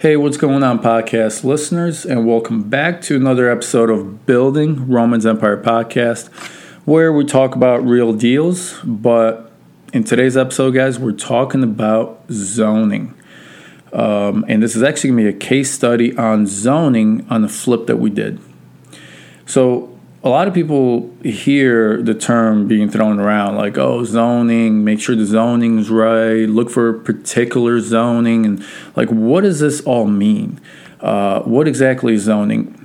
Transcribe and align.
Hey, 0.00 0.16
what's 0.16 0.38
going 0.38 0.62
on, 0.62 0.78
podcast 0.78 1.44
listeners, 1.44 2.06
and 2.06 2.26
welcome 2.26 2.70
back 2.70 3.02
to 3.02 3.16
another 3.16 3.50
episode 3.50 3.90
of 3.90 4.24
Building 4.24 4.88
Romans 4.88 5.26
Empire 5.26 5.62
Podcast, 5.62 6.32
where 6.86 7.12
we 7.12 7.26
talk 7.26 7.54
about 7.54 7.84
real 7.84 8.14
deals. 8.14 8.80
But 8.82 9.52
in 9.92 10.04
today's 10.04 10.38
episode, 10.38 10.70
guys, 10.70 10.98
we're 10.98 11.12
talking 11.12 11.62
about 11.62 12.24
zoning. 12.32 13.14
Um, 13.92 14.46
and 14.48 14.62
this 14.62 14.74
is 14.74 14.82
actually 14.82 15.10
going 15.10 15.26
to 15.26 15.32
be 15.32 15.36
a 15.36 15.38
case 15.38 15.70
study 15.70 16.16
on 16.16 16.46
zoning 16.46 17.26
on 17.28 17.42
the 17.42 17.48
flip 17.50 17.86
that 17.86 17.98
we 17.98 18.08
did. 18.08 18.40
So, 19.44 19.89
a 20.22 20.28
lot 20.28 20.46
of 20.46 20.52
people 20.52 21.10
hear 21.22 22.02
the 22.02 22.14
term 22.14 22.68
being 22.68 22.90
thrown 22.90 23.18
around 23.18 23.56
like, 23.56 23.78
oh, 23.78 24.04
zoning, 24.04 24.84
make 24.84 25.00
sure 25.00 25.16
the 25.16 25.24
zoning's 25.24 25.88
right, 25.88 26.46
look 26.46 26.68
for 26.70 26.92
particular 26.92 27.80
zoning. 27.80 28.44
And 28.44 28.64
like, 28.96 29.08
what 29.08 29.42
does 29.42 29.60
this 29.60 29.80
all 29.82 30.06
mean? 30.06 30.60
Uh, 31.00 31.40
what 31.42 31.66
exactly 31.66 32.14
is 32.14 32.22
zoning? 32.24 32.76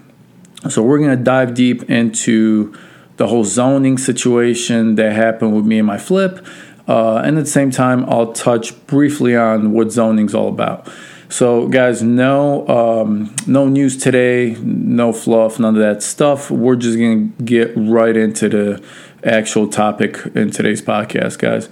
So, 0.70 0.82
we're 0.82 0.98
going 0.98 1.16
to 1.16 1.24
dive 1.24 1.54
deep 1.54 1.90
into 1.90 2.74
the 3.18 3.28
whole 3.28 3.44
zoning 3.44 3.98
situation 3.98 4.96
that 4.96 5.14
happened 5.14 5.56
with 5.56 5.66
me 5.66 5.80
and 5.80 5.88
my 5.88 5.98
flip. 5.98 6.46
Uh, 6.88 7.18
and 7.18 7.38
at 7.38 7.46
the 7.46 7.50
same 7.50 7.72
time, 7.72 8.06
I'll 8.06 8.32
touch 8.32 8.86
briefly 8.88 9.36
on 9.36 9.74
what 9.74 9.92
zoning's 9.92 10.34
all 10.34 10.48
about. 10.48 10.88
So, 11.28 11.68
guys, 11.68 12.04
no, 12.04 12.68
um, 12.68 13.36
no 13.48 13.68
news 13.68 13.98
today, 13.98 14.56
no 14.62 15.12
fluff, 15.12 15.60
none 15.60 15.76
of 15.76 15.82
that 15.82 16.04
stuff. 16.04 16.52
We're 16.52 16.76
just 16.76 16.98
gonna 16.98 17.30
get 17.44 17.74
right 17.76 18.16
into 18.16 18.48
the 18.50 18.84
actual 19.24 19.68
topic 19.68 20.20
in 20.36 20.52
today's 20.52 20.82
podcast, 20.82 21.40
guys. 21.40 21.68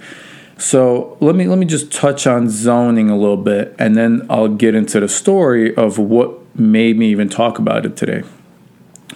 So 0.56 1.16
let 1.20 1.34
me 1.34 1.46
let 1.46 1.58
me 1.58 1.66
just 1.66 1.92
touch 1.92 2.26
on 2.26 2.48
zoning 2.48 3.10
a 3.10 3.16
little 3.16 3.36
bit, 3.36 3.74
and 3.78 3.96
then 3.96 4.26
I'll 4.28 4.48
get 4.48 4.74
into 4.74 5.00
the 5.00 5.08
story 5.08 5.74
of 5.74 5.98
what 5.98 6.40
made 6.56 6.98
me 6.98 7.10
even 7.10 7.28
talk 7.28 7.58
about 7.58 7.86
it 7.86 7.96
today. 7.96 8.22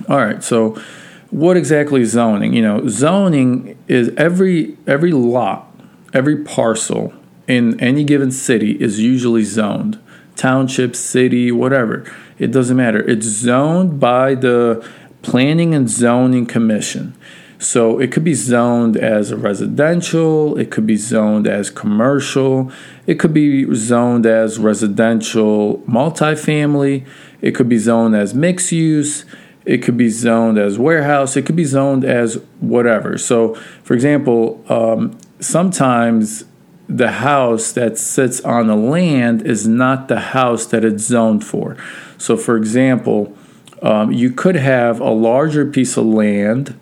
All 0.08 0.18
right, 0.18 0.42
so 0.42 0.80
what 1.30 1.56
exactly 1.56 2.02
is 2.02 2.12
zoning? 2.12 2.54
You 2.54 2.62
know, 2.62 2.88
zoning 2.88 3.76
is 3.88 4.12
every 4.16 4.76
every 4.86 5.12
lot, 5.12 5.72
every 6.12 6.36
parcel 6.44 7.12
in 7.46 7.78
any 7.80 8.04
given 8.04 8.30
city 8.30 8.72
is 8.80 9.00
usually 9.00 9.42
zoned 9.42 9.98
township, 10.38 10.96
city, 10.96 11.52
whatever. 11.52 12.10
It 12.38 12.52
doesn't 12.52 12.76
matter. 12.76 13.00
It's 13.00 13.26
zoned 13.26 14.00
by 14.00 14.34
the 14.34 14.86
Planning 15.22 15.74
and 15.74 15.90
Zoning 15.90 16.46
Commission. 16.46 17.14
So 17.58 17.98
it 17.98 18.12
could 18.12 18.22
be 18.22 18.34
zoned 18.34 18.96
as 18.96 19.32
a 19.32 19.36
residential, 19.36 20.56
it 20.58 20.70
could 20.70 20.86
be 20.86 20.96
zoned 20.96 21.48
as 21.48 21.70
commercial, 21.70 22.70
it 23.04 23.18
could 23.18 23.34
be 23.34 23.66
zoned 23.74 24.26
as 24.26 24.60
residential 24.60 25.78
multifamily, 25.78 27.04
it 27.40 27.56
could 27.56 27.68
be 27.68 27.78
zoned 27.78 28.14
as 28.14 28.32
mixed 28.32 28.70
use, 28.70 29.24
it 29.64 29.78
could 29.78 29.96
be 29.96 30.08
zoned 30.08 30.56
as 30.56 30.78
warehouse, 30.78 31.36
it 31.36 31.46
could 31.46 31.56
be 31.56 31.64
zoned 31.64 32.04
as 32.04 32.36
whatever. 32.60 33.18
So, 33.18 33.56
for 33.82 33.94
example, 33.94 34.64
um, 34.68 35.18
sometimes 35.40 36.44
the 36.88 37.12
house 37.12 37.72
that 37.72 37.98
sits 37.98 38.40
on 38.40 38.66
the 38.66 38.76
land 38.76 39.42
is 39.42 39.68
not 39.68 40.08
the 40.08 40.20
house 40.20 40.64
that 40.66 40.84
it's 40.84 41.04
zoned 41.04 41.44
for. 41.44 41.76
So, 42.16 42.36
for 42.36 42.56
example, 42.56 43.36
um, 43.82 44.10
you 44.10 44.30
could 44.30 44.56
have 44.56 44.98
a 45.00 45.10
larger 45.10 45.66
piece 45.66 45.96
of 45.96 46.06
land 46.06 46.78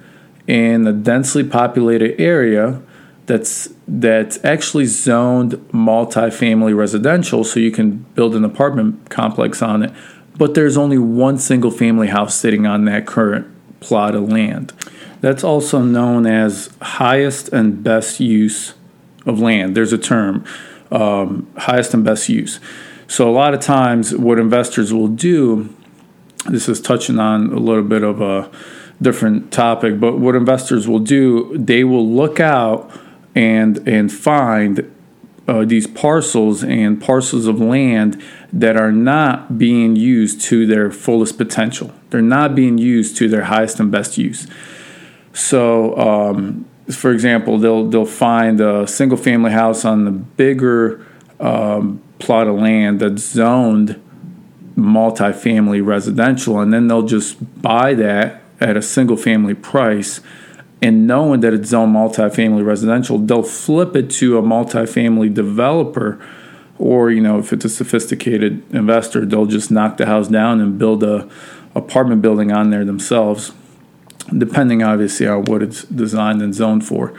in 0.46 0.86
a 0.86 0.92
densely 0.92 1.42
populated 1.42 2.20
area 2.20 2.80
that's 3.26 3.74
that's 3.88 4.42
actually 4.44 4.86
zoned 4.86 5.52
multifamily 5.72 6.76
residential, 6.76 7.42
so 7.42 7.58
you 7.58 7.72
can 7.72 7.98
build 8.14 8.36
an 8.36 8.44
apartment 8.44 9.10
complex 9.10 9.60
on 9.60 9.82
it. 9.82 9.92
But 10.38 10.54
there's 10.54 10.76
only 10.76 10.98
one 10.98 11.38
single 11.38 11.72
family 11.72 12.08
house 12.08 12.36
sitting 12.36 12.66
on 12.66 12.84
that 12.84 13.06
current 13.06 13.46
plot 13.80 14.14
of 14.14 14.30
land. 14.30 14.72
That's 15.20 15.42
also 15.42 15.82
known 15.82 16.26
as 16.26 16.70
highest 16.81 17.48
and 17.48 17.82
best 17.82 18.20
use 18.20 18.75
of 19.26 19.41
land. 19.41 19.76
There's 19.76 19.92
a 19.92 19.98
term, 19.98 20.44
um, 20.91 21.50
highest 21.56 21.92
and 21.94 22.04
best 22.04 22.28
use. 22.28 22.60
So 23.09 23.28
a 23.28 23.32
lot 23.32 23.54
of 23.54 23.60
times, 23.60 24.14
what 24.14 24.38
investors 24.38 24.92
will 24.92 25.09
do, 25.09 25.75
this 26.48 26.69
is 26.69 26.81
touching 26.81 27.19
on 27.19 27.53
a 27.53 27.59
little 27.59 27.84
bit 27.84 28.03
of 28.03 28.20
a 28.20 28.50
different 29.00 29.53
topic, 29.53 30.00
but 30.00 30.19
what 30.19 30.34
investors 30.34 30.88
will 30.88 31.00
do, 31.00 31.56
they 31.56 31.84
will 31.84 32.09
look 32.09 32.41
out 32.41 32.91
and 33.34 33.87
and 33.87 34.10
find 34.10 34.91
uh, 35.47 35.64
these 35.64 35.87
parcels 35.87 36.64
and 36.64 37.00
parcels 37.00 37.47
of 37.47 37.60
land 37.60 38.20
that 38.53 38.76
are 38.76 38.91
not 38.93 39.58
being 39.58 39.94
used 39.94 40.41
to 40.41 40.66
their 40.66 40.91
fullest 40.91 41.38
potential. 41.38 41.93
They're 42.10 42.22
not 42.22 42.54
being 42.54 42.78
used 42.78 43.16
to 43.19 43.28
their 43.28 43.44
highest 43.44 43.78
and 43.78 43.91
best 43.91 44.19
use. 44.19 44.47
So 45.32 45.97
um, 45.98 46.66
for 46.91 47.10
example, 47.10 47.58
they'll 47.58 47.88
they'll 47.88 48.06
find 48.06 48.60
a 48.60 48.86
single 48.86 49.19
family 49.19 49.50
house 49.50 49.84
on 49.84 50.04
the 50.04 50.10
bigger 50.10 51.04
um, 51.41 52.00
plot 52.19 52.47
of 52.47 52.56
land 52.56 53.00
that's 53.00 53.22
zoned 53.22 54.00
multifamily 54.76 55.84
residential, 55.84 56.60
and 56.60 56.72
then 56.72 56.86
they'll 56.86 57.06
just 57.06 57.60
buy 57.60 57.94
that 57.94 58.42
at 58.60 58.76
a 58.76 58.82
single 58.82 59.16
family 59.16 59.54
price. 59.54 60.20
And 60.82 61.06
knowing 61.06 61.41
that 61.41 61.54
it's 61.54 61.70
zoned 61.70 61.94
multifamily 61.94 62.64
residential, 62.64 63.19
they'll 63.19 63.42
flip 63.42 63.96
it 63.96 64.10
to 64.10 64.38
a 64.38 64.42
multifamily 64.42 65.32
developer, 65.34 66.25
or 66.78 67.10
you 67.10 67.20
know, 67.20 67.38
if 67.38 67.52
it's 67.52 67.64
a 67.64 67.69
sophisticated 67.69 68.62
investor, 68.72 69.25
they'll 69.25 69.46
just 69.46 69.70
knock 69.70 69.96
the 69.96 70.06
house 70.06 70.28
down 70.28 70.60
and 70.60 70.78
build 70.78 71.02
a 71.02 71.28
apartment 71.75 72.22
building 72.22 72.52
on 72.52 72.70
there 72.70 72.84
themselves 72.84 73.52
depending 74.37 74.82
obviously 74.82 75.27
on 75.27 75.44
what 75.44 75.62
it's 75.62 75.84
designed 75.84 76.43
and 76.43 76.54
zoned 76.54 76.87
for. 76.87 77.12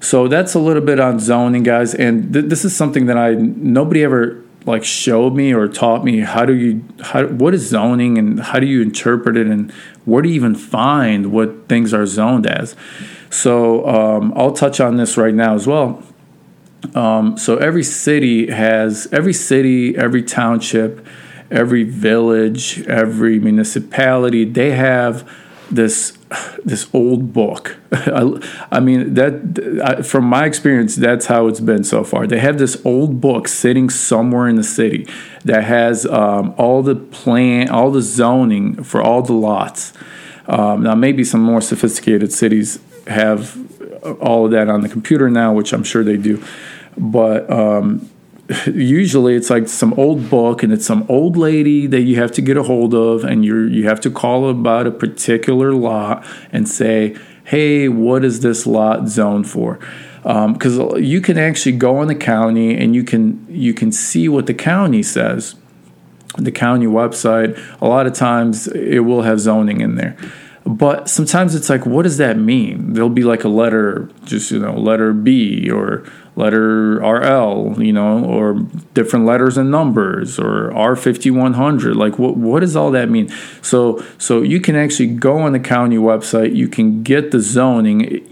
So 0.00 0.28
that's 0.28 0.54
a 0.54 0.58
little 0.60 0.82
bit 0.82 1.00
on 1.00 1.18
zoning, 1.18 1.64
guys. 1.64 1.94
And 1.94 2.32
th- 2.32 2.46
this 2.46 2.64
is 2.64 2.76
something 2.76 3.06
that 3.06 3.18
I 3.18 3.34
nobody 3.34 4.04
ever 4.04 4.42
like 4.64 4.84
showed 4.84 5.34
me 5.34 5.54
or 5.54 5.66
taught 5.66 6.04
me 6.04 6.20
how 6.20 6.44
do 6.44 6.54
you 6.54 6.84
how 7.00 7.26
what 7.26 7.54
is 7.54 7.68
zoning 7.68 8.18
and 8.18 8.38
how 8.38 8.60
do 8.60 8.66
you 8.66 8.82
interpret 8.82 9.36
it 9.36 9.46
and 9.46 9.72
where 10.04 10.20
do 10.22 10.28
you 10.28 10.34
even 10.34 10.54
find 10.54 11.32
what 11.32 11.68
things 11.68 11.92
are 11.94 12.06
zoned 12.06 12.46
as. 12.46 12.76
So 13.30 13.86
um, 13.88 14.32
I'll 14.36 14.52
touch 14.52 14.80
on 14.80 14.96
this 14.96 15.16
right 15.16 15.34
now 15.34 15.54
as 15.54 15.66
well. 15.66 16.02
Um, 16.94 17.36
so 17.36 17.56
every 17.56 17.82
city 17.82 18.50
has 18.50 19.08
every 19.10 19.32
city, 19.32 19.96
every 19.96 20.22
township, 20.22 21.04
every 21.50 21.82
village, 21.82 22.86
every 22.86 23.38
municipality. 23.38 24.44
They 24.44 24.72
have 24.72 25.28
this 25.70 26.17
this 26.64 26.88
old 26.92 27.32
book. 27.32 27.76
I, 27.92 28.40
I, 28.70 28.80
mean 28.80 29.14
that 29.14 29.80
I, 29.84 30.02
from 30.02 30.24
my 30.24 30.44
experience, 30.44 30.96
that's 30.96 31.26
how 31.26 31.46
it's 31.46 31.60
been 31.60 31.84
so 31.84 32.04
far. 32.04 32.26
They 32.26 32.38
have 32.38 32.58
this 32.58 32.80
old 32.84 33.20
book 33.20 33.48
sitting 33.48 33.88
somewhere 33.90 34.48
in 34.48 34.56
the 34.56 34.64
city 34.64 35.06
that 35.44 35.64
has 35.64 36.06
um, 36.06 36.54
all 36.58 36.82
the 36.82 36.96
plan, 36.96 37.70
all 37.70 37.90
the 37.90 38.02
zoning 38.02 38.82
for 38.82 39.02
all 39.02 39.22
the 39.22 39.32
lots. 39.32 39.92
Um, 40.46 40.82
now, 40.82 40.94
maybe 40.94 41.24
some 41.24 41.42
more 41.42 41.60
sophisticated 41.60 42.32
cities 42.32 42.78
have 43.06 43.56
all 44.20 44.46
of 44.46 44.52
that 44.52 44.68
on 44.68 44.80
the 44.82 44.88
computer 44.88 45.28
now, 45.28 45.52
which 45.52 45.72
I'm 45.72 45.84
sure 45.84 46.04
they 46.04 46.16
do. 46.16 46.42
But 46.96 47.50
um, 47.50 48.10
usually 48.66 49.34
it's 49.34 49.50
like 49.50 49.68
some 49.68 49.92
old 49.94 50.30
book 50.30 50.62
and 50.62 50.72
it's 50.72 50.86
some 50.86 51.04
old 51.08 51.36
lady 51.36 51.86
that 51.86 52.02
you 52.02 52.16
have 52.16 52.32
to 52.32 52.40
get 52.40 52.56
a 52.56 52.62
hold 52.62 52.94
of 52.94 53.24
and 53.24 53.44
you 53.44 53.64
you 53.64 53.86
have 53.86 54.00
to 54.00 54.10
call 54.10 54.48
about 54.48 54.86
a 54.86 54.90
particular 54.90 55.72
lot 55.72 56.24
and 56.50 56.66
say 56.66 57.14
hey 57.44 57.88
what 57.88 58.24
is 58.24 58.40
this 58.40 58.66
lot 58.66 59.08
zoned 59.08 59.48
for? 59.48 59.78
Because 60.22 60.78
um, 60.78 61.02
you 61.02 61.20
can 61.20 61.38
actually 61.38 61.76
go 61.76 61.98
on 61.98 62.08
the 62.08 62.14
county 62.14 62.76
and 62.76 62.94
you 62.94 63.04
can 63.04 63.46
you 63.50 63.74
can 63.74 63.92
see 63.92 64.28
what 64.28 64.46
the 64.46 64.54
county 64.54 65.02
says. 65.02 65.54
The 66.36 66.52
county 66.52 66.86
website 66.86 67.58
a 67.82 67.88
lot 67.88 68.06
of 68.06 68.14
times 68.14 68.66
it 68.68 69.00
will 69.00 69.22
have 69.22 69.40
zoning 69.40 69.80
in 69.80 69.96
there. 69.96 70.16
But 70.64 71.08
sometimes 71.08 71.54
it's 71.54 71.68
like 71.68 71.84
what 71.84 72.02
does 72.02 72.16
that 72.16 72.38
mean? 72.38 72.94
There'll 72.94 73.10
be 73.10 73.24
like 73.24 73.44
a 73.44 73.48
letter 73.48 74.10
just 74.24 74.50
you 74.50 74.58
know 74.58 74.78
letter 74.78 75.12
b 75.12 75.70
or 75.70 76.04
letter 76.38 76.98
RL, 77.00 77.82
you 77.82 77.92
know, 77.92 78.24
or 78.24 78.54
different 78.94 79.26
letters 79.26 79.58
and 79.58 79.70
numbers 79.70 80.38
or 80.38 80.70
R5100. 80.70 81.94
Like 81.94 82.18
what 82.18 82.36
what 82.36 82.60
does 82.60 82.76
all 82.76 82.90
that 82.92 83.10
mean? 83.10 83.28
So 83.60 84.04
so 84.18 84.42
you 84.42 84.60
can 84.60 84.76
actually 84.76 85.08
go 85.08 85.38
on 85.38 85.52
the 85.52 85.60
county 85.60 85.96
website, 85.96 86.54
you 86.54 86.68
can 86.68 87.02
get 87.02 87.32
the 87.32 87.40
zoning 87.40 88.24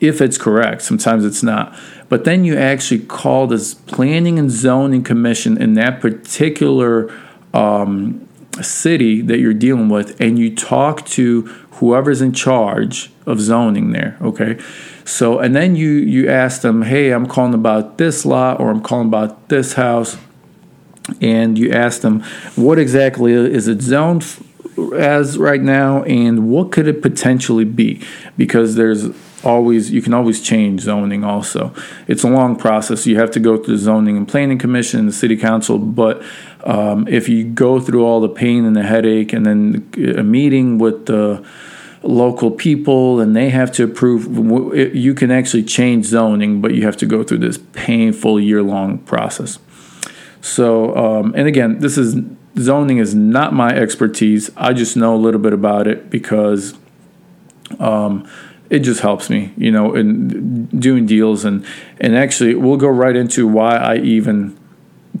if 0.00 0.20
it's 0.20 0.36
correct. 0.36 0.82
Sometimes 0.82 1.24
it's 1.24 1.42
not. 1.42 1.74
But 2.08 2.24
then 2.24 2.44
you 2.44 2.56
actually 2.56 3.00
call 3.00 3.46
this 3.46 3.74
planning 3.74 4.38
and 4.38 4.50
zoning 4.50 5.02
commission 5.02 5.60
in 5.60 5.74
that 5.74 6.00
particular 6.00 7.10
um, 7.54 8.25
city 8.62 9.20
that 9.22 9.38
you're 9.38 9.54
dealing 9.54 9.88
with 9.88 10.20
and 10.20 10.38
you 10.38 10.54
talk 10.54 11.04
to 11.06 11.42
whoever's 11.72 12.22
in 12.22 12.32
charge 12.32 13.10
of 13.26 13.40
zoning 13.40 13.92
there, 13.92 14.16
okay? 14.22 14.58
So, 15.04 15.38
and 15.38 15.54
then 15.54 15.76
you 15.76 15.90
you 15.90 16.28
ask 16.28 16.62
them, 16.62 16.82
hey, 16.82 17.10
I'm 17.12 17.26
calling 17.26 17.54
about 17.54 17.98
this 17.98 18.24
lot 18.24 18.60
or 18.60 18.70
I'm 18.70 18.82
calling 18.82 19.08
about 19.08 19.48
this 19.48 19.74
house. 19.74 20.16
and 21.20 21.56
you 21.56 21.70
ask 21.70 22.00
them 22.00 22.20
what 22.56 22.78
exactly 22.78 23.32
is 23.32 23.68
it 23.68 23.80
zoned 23.80 24.24
as 24.96 25.38
right 25.38 25.62
now 25.62 26.02
and 26.02 26.48
what 26.48 26.72
could 26.72 26.88
it 26.88 27.00
potentially 27.00 27.64
be 27.64 28.02
because 28.36 28.74
there's 28.74 29.08
always 29.46 29.90
you 29.92 30.02
can 30.02 30.12
always 30.12 30.42
change 30.42 30.80
zoning 30.80 31.22
also. 31.22 31.72
It's 32.08 32.24
a 32.24 32.28
long 32.28 32.56
process. 32.56 33.06
You 33.06 33.18
have 33.20 33.30
to 33.30 33.40
go 33.40 33.56
through 33.56 33.76
the 33.76 33.82
zoning 33.82 34.16
and 34.16 34.26
planning 34.26 34.58
commission 34.58 35.00
and 35.00 35.08
the 35.08 35.12
city 35.12 35.36
council 35.36 35.78
but 35.78 36.22
um, 36.64 37.06
if 37.06 37.28
you 37.28 37.44
go 37.44 37.80
through 37.80 38.04
all 38.04 38.20
the 38.20 38.28
pain 38.28 38.64
and 38.64 38.74
the 38.74 38.82
headache 38.82 39.32
and 39.32 39.46
then 39.46 39.88
a 40.18 40.24
meeting 40.24 40.78
with 40.78 41.06
the 41.06 41.46
local 42.02 42.50
people 42.50 43.20
and 43.20 43.34
they 43.36 43.50
have 43.50 43.70
to 43.72 43.84
approve 43.84 44.22
you 44.94 45.14
can 45.14 45.30
actually 45.30 45.62
change 45.62 46.06
zoning 46.06 46.60
but 46.60 46.74
you 46.74 46.82
have 46.82 46.96
to 46.96 47.06
go 47.06 47.22
through 47.22 47.38
this 47.38 47.58
painful 47.72 48.40
year 48.40 48.62
long 48.62 48.98
process. 48.98 49.58
So 50.40 50.96
um, 50.96 51.34
and 51.36 51.46
again 51.46 51.78
this 51.78 51.96
is 51.96 52.16
zoning 52.58 52.98
is 52.98 53.14
not 53.14 53.52
my 53.52 53.70
expertise. 53.70 54.50
I 54.56 54.72
just 54.72 54.96
know 54.96 55.14
a 55.14 55.22
little 55.26 55.40
bit 55.40 55.52
about 55.52 55.86
it 55.86 56.10
because 56.10 56.74
um, 57.78 58.28
it 58.68 58.80
just 58.80 59.00
helps 59.00 59.30
me, 59.30 59.52
you 59.56 59.70
know, 59.70 59.94
in 59.94 60.66
doing 60.66 61.06
deals 61.06 61.44
and 61.44 61.64
and 62.00 62.16
actually 62.16 62.54
we'll 62.54 62.76
go 62.76 62.88
right 62.88 63.16
into 63.16 63.46
why 63.46 63.76
I 63.76 63.96
even 63.96 64.56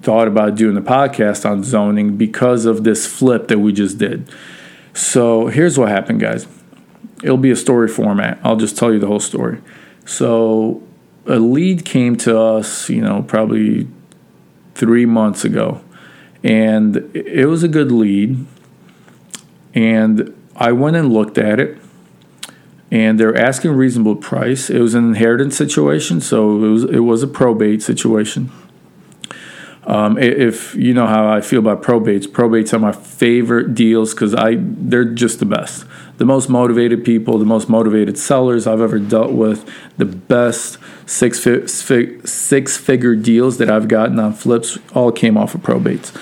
thought 0.02 0.28
about 0.28 0.56
doing 0.56 0.74
the 0.74 0.80
podcast 0.80 1.48
on 1.48 1.62
zoning 1.62 2.16
because 2.16 2.64
of 2.64 2.84
this 2.84 3.06
flip 3.06 3.48
that 3.48 3.58
we 3.58 3.72
just 3.72 3.98
did. 3.98 4.28
So 4.94 5.46
here's 5.46 5.78
what 5.78 5.88
happened, 5.88 6.20
guys. 6.20 6.46
It'll 7.22 7.36
be 7.36 7.50
a 7.50 7.56
story 7.56 7.88
format. 7.88 8.38
I'll 8.42 8.56
just 8.56 8.76
tell 8.76 8.92
you 8.92 8.98
the 8.98 9.06
whole 9.06 9.20
story. 9.20 9.60
So 10.04 10.82
a 11.26 11.38
lead 11.38 11.84
came 11.84 12.16
to 12.18 12.38
us, 12.38 12.88
you 12.88 13.00
know, 13.00 13.22
probably 13.22 13.88
three 14.74 15.06
months 15.06 15.44
ago, 15.44 15.80
and 16.42 16.96
it 17.14 17.46
was 17.46 17.62
a 17.62 17.68
good 17.68 17.90
lead. 17.90 18.46
And 19.74 20.34
I 20.54 20.72
went 20.72 20.96
and 20.96 21.12
looked 21.12 21.38
at 21.38 21.60
it 21.60 21.78
and 22.90 23.18
they're 23.18 23.36
asking 23.36 23.72
a 23.72 23.74
reasonable 23.74 24.16
price. 24.16 24.70
It 24.70 24.80
was 24.80 24.94
an 24.94 25.04
inheritance 25.04 25.56
situation, 25.56 26.20
so 26.20 26.64
it 26.64 26.68
was 26.68 26.84
it 26.84 27.00
was 27.00 27.22
a 27.22 27.26
probate 27.26 27.82
situation. 27.82 28.50
Um, 29.86 30.18
if 30.18 30.74
you 30.74 30.92
know 30.94 31.06
how 31.06 31.28
I 31.28 31.40
feel 31.40 31.60
about 31.60 31.82
probates, 31.82 32.26
probates 32.26 32.72
are 32.72 32.78
my 32.80 32.92
favorite 32.92 33.74
deals 33.74 34.14
because 34.14 34.34
I 34.34 34.56
they're 34.58 35.04
just 35.04 35.38
the 35.38 35.46
best. 35.46 35.84
The 36.16 36.24
most 36.24 36.48
motivated 36.48 37.04
people, 37.04 37.38
the 37.38 37.44
most 37.44 37.68
motivated 37.68 38.18
sellers 38.18 38.66
I've 38.66 38.80
ever 38.80 38.98
dealt 38.98 39.32
with, 39.32 39.70
the 39.96 40.06
best 40.06 40.78
six 41.06 41.40
six 42.24 42.76
figure 42.76 43.14
deals 43.14 43.58
that 43.58 43.70
I've 43.70 43.86
gotten 43.86 44.18
on 44.18 44.32
flips 44.32 44.78
all 44.92 45.12
came 45.12 45.36
off 45.36 45.54
of 45.54 45.60
probates. 45.60 46.16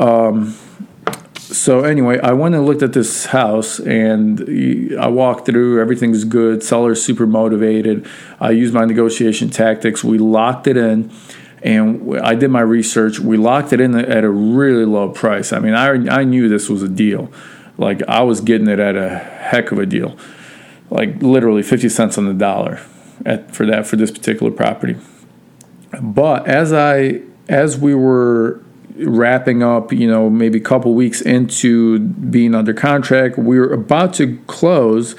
Um, 0.00 0.56
so 1.52 1.84
anyway, 1.84 2.18
I 2.20 2.32
went 2.32 2.56
and 2.56 2.66
looked 2.66 2.82
at 2.82 2.92
this 2.92 3.26
house 3.26 3.78
and 3.78 4.40
I 4.98 5.06
walked 5.06 5.46
through. 5.46 5.80
Everything's 5.80 6.24
good. 6.24 6.62
Seller's 6.62 7.02
super 7.02 7.26
motivated. 7.26 8.06
I 8.40 8.50
used 8.50 8.74
my 8.74 8.84
negotiation 8.84 9.50
tactics. 9.50 10.02
We 10.02 10.18
locked 10.18 10.66
it 10.66 10.76
in, 10.76 11.12
and 11.62 12.18
I 12.18 12.34
did 12.34 12.50
my 12.50 12.62
research. 12.62 13.20
We 13.20 13.36
locked 13.36 13.72
it 13.72 13.80
in 13.80 13.94
at 13.94 14.24
a 14.24 14.28
really 14.28 14.84
low 14.84 15.10
price. 15.10 15.52
I 15.52 15.60
mean, 15.60 15.74
I 15.74 16.20
I 16.20 16.24
knew 16.24 16.48
this 16.48 16.68
was 16.68 16.82
a 16.82 16.88
deal. 16.88 17.30
Like 17.78 18.02
I 18.08 18.22
was 18.22 18.40
getting 18.40 18.66
it 18.66 18.80
at 18.80 18.96
a 18.96 19.16
heck 19.18 19.70
of 19.70 19.78
a 19.78 19.86
deal, 19.86 20.16
like 20.90 21.22
literally 21.22 21.62
fifty 21.62 21.88
cents 21.88 22.18
on 22.18 22.26
the 22.26 22.34
dollar, 22.34 22.80
at 23.24 23.54
for 23.54 23.66
that 23.66 23.86
for 23.86 23.94
this 23.94 24.10
particular 24.10 24.50
property. 24.50 24.96
But 26.02 26.48
as 26.48 26.72
I 26.72 27.20
as 27.48 27.78
we 27.78 27.94
were 27.94 28.62
wrapping 28.98 29.62
up, 29.62 29.92
you 29.92 30.06
know, 30.06 30.30
maybe 30.30 30.58
a 30.58 30.62
couple 30.62 30.94
weeks 30.94 31.20
into 31.20 31.98
being 31.98 32.54
under 32.54 32.72
contract. 32.72 33.38
We 33.38 33.58
were 33.58 33.72
about 33.72 34.14
to 34.14 34.38
close, 34.46 35.14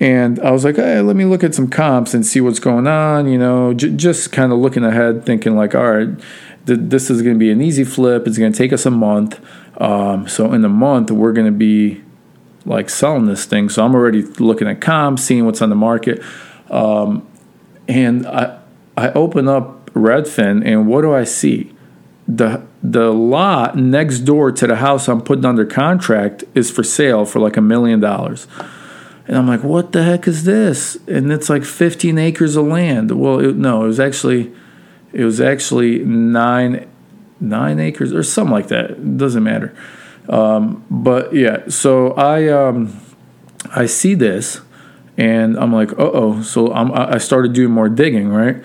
and 0.00 0.40
I 0.40 0.50
was 0.50 0.64
like, 0.64 0.76
hey, 0.76 1.00
let 1.00 1.16
me 1.16 1.24
look 1.24 1.44
at 1.44 1.54
some 1.54 1.68
comps 1.68 2.14
and 2.14 2.24
see 2.26 2.40
what's 2.40 2.58
going 2.58 2.86
on, 2.86 3.28
you 3.28 3.38
know, 3.38 3.74
j- 3.74 3.90
just 3.90 4.32
kind 4.32 4.52
of 4.52 4.58
looking 4.58 4.84
ahead, 4.84 5.24
thinking, 5.24 5.56
like, 5.56 5.74
all 5.74 5.92
right, 5.92 6.08
th- 6.66 6.80
this 6.82 7.10
is 7.10 7.22
going 7.22 7.34
to 7.34 7.38
be 7.38 7.50
an 7.50 7.60
easy 7.60 7.84
flip. 7.84 8.26
It's 8.26 8.38
going 8.38 8.52
to 8.52 8.58
take 8.58 8.72
us 8.72 8.86
a 8.86 8.90
month. 8.90 9.40
Um, 9.80 10.28
so 10.28 10.52
in 10.52 10.64
a 10.64 10.68
month, 10.68 11.10
we're 11.10 11.32
going 11.32 11.46
to 11.46 11.52
be 11.52 12.02
like 12.64 12.88
selling 12.88 13.26
this 13.26 13.44
thing. 13.44 13.68
So 13.68 13.84
I'm 13.84 13.94
already 13.94 14.22
looking 14.22 14.68
at 14.68 14.80
comps, 14.80 15.22
seeing 15.22 15.44
what's 15.44 15.60
on 15.60 15.68
the 15.68 15.76
market. 15.76 16.22
Um, 16.70 17.26
and 17.88 18.26
I, 18.26 18.58
I 18.96 19.10
open 19.10 19.48
up 19.48 19.90
Redfin, 19.92 20.64
and 20.64 20.86
what 20.86 21.02
do 21.02 21.14
I 21.14 21.24
see? 21.24 21.73
The 22.26 22.62
the 22.82 23.12
lot 23.12 23.76
next 23.76 24.20
door 24.20 24.50
to 24.52 24.66
the 24.66 24.76
house 24.76 25.08
I'm 25.08 25.20
putting 25.20 25.44
under 25.44 25.64
contract 25.64 26.44
is 26.54 26.70
for 26.70 26.82
sale 26.82 27.24
for 27.24 27.38
like 27.40 27.56
a 27.56 27.60
million 27.60 28.00
dollars. 28.00 28.46
And 29.26 29.38
I'm 29.38 29.48
like, 29.48 29.64
what 29.64 29.92
the 29.92 30.02
heck 30.02 30.28
is 30.28 30.44
this? 30.44 30.98
And 31.08 31.32
it's 31.32 31.48
like 31.48 31.64
15 31.64 32.18
acres 32.18 32.56
of 32.56 32.66
land. 32.66 33.10
Well, 33.10 33.40
it, 33.40 33.56
no, 33.56 33.84
it 33.84 33.86
was 33.86 33.98
actually, 33.98 34.52
it 35.14 35.24
was 35.24 35.40
actually 35.40 36.00
nine, 36.00 36.86
nine 37.40 37.80
acres 37.80 38.12
or 38.12 38.22
something 38.22 38.52
like 38.52 38.68
that. 38.68 38.90
It 38.90 39.16
doesn't 39.16 39.42
matter. 39.42 39.74
Um, 40.28 40.84
but 40.90 41.32
yeah, 41.32 41.68
so 41.68 42.12
I, 42.12 42.48
um, 42.48 43.00
I 43.74 43.86
see 43.86 44.14
this, 44.14 44.60
and 45.16 45.56
I'm 45.56 45.72
like, 45.72 45.92
uh 45.92 46.10
oh. 46.12 46.42
So 46.42 46.72
I'm, 46.72 46.92
I 46.92 47.18
started 47.18 47.54
doing 47.54 47.70
more 47.70 47.88
digging, 47.88 48.28
right? 48.28 48.62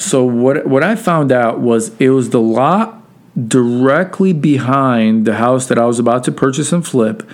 So 0.00 0.24
what 0.24 0.66
what 0.66 0.82
I 0.82 0.96
found 0.96 1.30
out 1.30 1.60
was 1.60 1.94
it 2.00 2.08
was 2.08 2.30
the 2.30 2.40
lot 2.40 3.02
directly 3.48 4.32
behind 4.32 5.26
the 5.26 5.34
house 5.34 5.66
that 5.66 5.78
I 5.78 5.84
was 5.84 5.98
about 5.98 6.24
to 6.24 6.32
purchase 6.32 6.72
and 6.72 6.86
flip. 6.86 7.28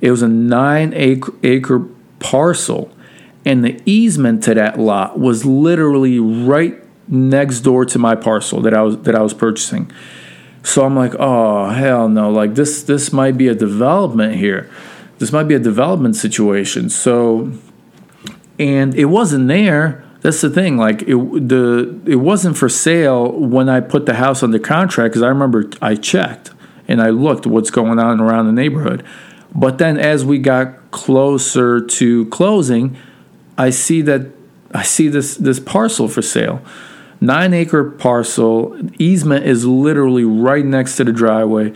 It 0.00 0.10
was 0.10 0.22
a 0.22 0.28
nine 0.28 0.94
acre, 0.94 1.32
acre 1.42 1.86
parcel, 2.18 2.90
and 3.44 3.62
the 3.62 3.80
easement 3.84 4.42
to 4.44 4.54
that 4.54 4.80
lot 4.80 5.20
was 5.20 5.44
literally 5.44 6.18
right 6.18 6.82
next 7.06 7.60
door 7.60 7.84
to 7.84 7.98
my 7.98 8.14
parcel 8.14 8.62
that 8.62 8.72
I 8.72 8.80
was 8.80 8.98
that 9.02 9.14
I 9.14 9.20
was 9.20 9.34
purchasing. 9.34 9.92
So 10.62 10.86
I'm 10.86 10.96
like, 10.96 11.14
oh 11.18 11.68
hell 11.68 12.08
no! 12.08 12.30
Like 12.30 12.54
this 12.54 12.82
this 12.82 13.12
might 13.12 13.36
be 13.36 13.48
a 13.48 13.54
development 13.54 14.36
here. 14.36 14.70
This 15.18 15.32
might 15.32 15.44
be 15.44 15.54
a 15.54 15.58
development 15.58 16.16
situation. 16.16 16.88
So, 16.88 17.52
and 18.58 18.94
it 18.94 19.06
wasn't 19.06 19.48
there 19.48 20.05
that's 20.26 20.40
the 20.40 20.50
thing. 20.50 20.76
Like 20.76 21.02
it, 21.02 21.14
the 21.14 22.00
it 22.04 22.16
wasn't 22.16 22.58
for 22.58 22.68
sale 22.68 23.30
when 23.30 23.68
I 23.68 23.78
put 23.78 24.06
the 24.06 24.14
house 24.14 24.42
under 24.42 24.58
contract 24.58 25.12
because 25.12 25.22
I 25.22 25.28
remember 25.28 25.70
I 25.80 25.94
checked 25.94 26.50
and 26.88 27.00
I 27.00 27.10
looked 27.10 27.46
what's 27.46 27.70
going 27.70 28.00
on 28.00 28.20
around 28.20 28.46
the 28.46 28.52
neighborhood. 28.52 29.04
But 29.54 29.78
then 29.78 29.96
as 29.96 30.24
we 30.24 30.38
got 30.38 30.90
closer 30.90 31.80
to 31.80 32.26
closing, 32.26 32.96
I 33.56 33.70
see 33.70 34.02
that 34.02 34.26
I 34.74 34.82
see 34.82 35.06
this 35.06 35.36
this 35.36 35.60
parcel 35.60 36.08
for 36.08 36.22
sale. 36.22 36.60
Nine 37.20 37.54
acre 37.54 37.88
parcel 37.88 38.76
easement 38.98 39.46
is 39.46 39.64
literally 39.64 40.24
right 40.24 40.64
next 40.64 40.96
to 40.96 41.04
the 41.04 41.12
driveway 41.12 41.72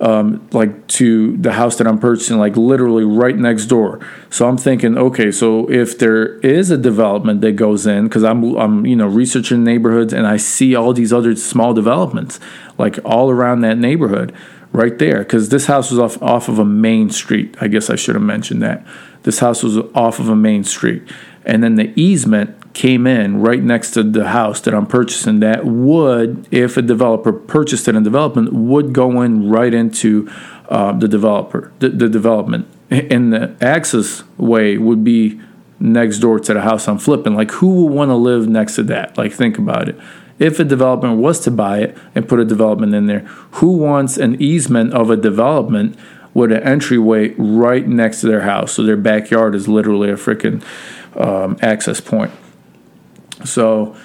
um, 0.00 0.48
like 0.52 0.86
to 0.88 1.36
the 1.36 1.52
house 1.52 1.76
that 1.76 1.86
I'm 1.86 1.98
purchasing, 1.98 2.38
like 2.38 2.56
literally 2.56 3.04
right 3.04 3.36
next 3.36 3.66
door. 3.66 4.00
So 4.30 4.48
I'm 4.48 4.56
thinking, 4.56 4.96
okay, 4.96 5.30
so 5.30 5.70
if 5.70 5.98
there 5.98 6.38
is 6.38 6.70
a 6.70 6.78
development 6.78 7.42
that 7.42 7.52
goes 7.52 7.86
in, 7.86 8.04
because 8.04 8.24
I'm 8.24 8.56
I'm 8.56 8.86
you 8.86 8.96
know 8.96 9.06
researching 9.06 9.62
neighborhoods 9.62 10.12
and 10.12 10.26
I 10.26 10.38
see 10.38 10.74
all 10.74 10.94
these 10.94 11.12
other 11.12 11.36
small 11.36 11.74
developments, 11.74 12.40
like 12.78 12.98
all 13.04 13.30
around 13.30 13.60
that 13.60 13.76
neighborhood, 13.76 14.34
right 14.72 14.98
there, 14.98 15.18
because 15.18 15.50
this 15.50 15.66
house 15.66 15.90
was 15.90 15.98
off 15.98 16.20
off 16.22 16.48
of 16.48 16.58
a 16.58 16.64
main 16.64 17.10
street. 17.10 17.54
I 17.60 17.68
guess 17.68 17.90
I 17.90 17.96
should 17.96 18.14
have 18.14 18.24
mentioned 18.24 18.62
that. 18.62 18.86
This 19.22 19.40
house 19.40 19.62
was 19.62 19.76
off 19.94 20.18
of 20.18 20.30
a 20.30 20.36
main 20.36 20.64
street, 20.64 21.02
and 21.44 21.62
then 21.62 21.76
the 21.76 21.92
easement 22.00 22.74
came 22.74 23.06
in 23.06 23.40
right 23.40 23.62
next 23.62 23.92
to 23.92 24.02
the 24.02 24.28
house 24.28 24.60
that 24.60 24.74
I'm 24.74 24.86
purchasing 24.86 25.40
that 25.40 25.64
would, 25.64 26.46
if 26.50 26.76
a 26.76 26.82
developer 26.82 27.32
purchased 27.32 27.88
it 27.88 27.96
in 27.96 28.02
development, 28.02 28.52
would 28.52 28.92
go 28.92 29.22
in 29.22 29.50
right 29.50 29.74
into 29.74 30.30
uh, 30.68 30.92
the 30.92 31.08
developer, 31.08 31.72
the, 31.80 31.88
the 31.88 32.08
development. 32.08 32.68
And 32.90 33.32
the 33.32 33.56
access 33.60 34.22
way 34.36 34.78
would 34.78 35.02
be 35.04 35.40
next 35.78 36.18
door 36.18 36.38
to 36.38 36.54
the 36.54 36.60
house 36.60 36.86
I'm 36.86 36.98
flipping. 36.98 37.34
Like, 37.34 37.50
who 37.52 37.84
would 37.84 37.92
want 37.92 38.10
to 38.10 38.14
live 38.14 38.48
next 38.48 38.76
to 38.76 38.82
that? 38.84 39.16
Like, 39.16 39.32
think 39.32 39.58
about 39.58 39.88
it. 39.88 39.98
If 40.38 40.58
a 40.58 40.64
developer 40.64 41.14
was 41.14 41.40
to 41.40 41.50
buy 41.50 41.80
it 41.80 41.98
and 42.14 42.28
put 42.28 42.40
a 42.40 42.44
development 42.44 42.94
in 42.94 43.06
there, 43.06 43.20
who 43.52 43.76
wants 43.76 44.16
an 44.16 44.40
easement 44.40 44.92
of 44.94 45.10
a 45.10 45.16
development 45.16 45.98
with 46.32 46.52
an 46.52 46.62
entryway 46.62 47.34
right 47.36 47.86
next 47.86 48.20
to 48.20 48.28
their 48.28 48.42
house? 48.42 48.72
So 48.72 48.82
their 48.82 48.96
backyard 48.96 49.54
is 49.54 49.68
literally 49.68 50.10
a 50.10 50.14
freaking 50.14 50.62
um, 51.20 51.56
access 51.62 52.00
point. 52.00 52.32
So 53.44 53.96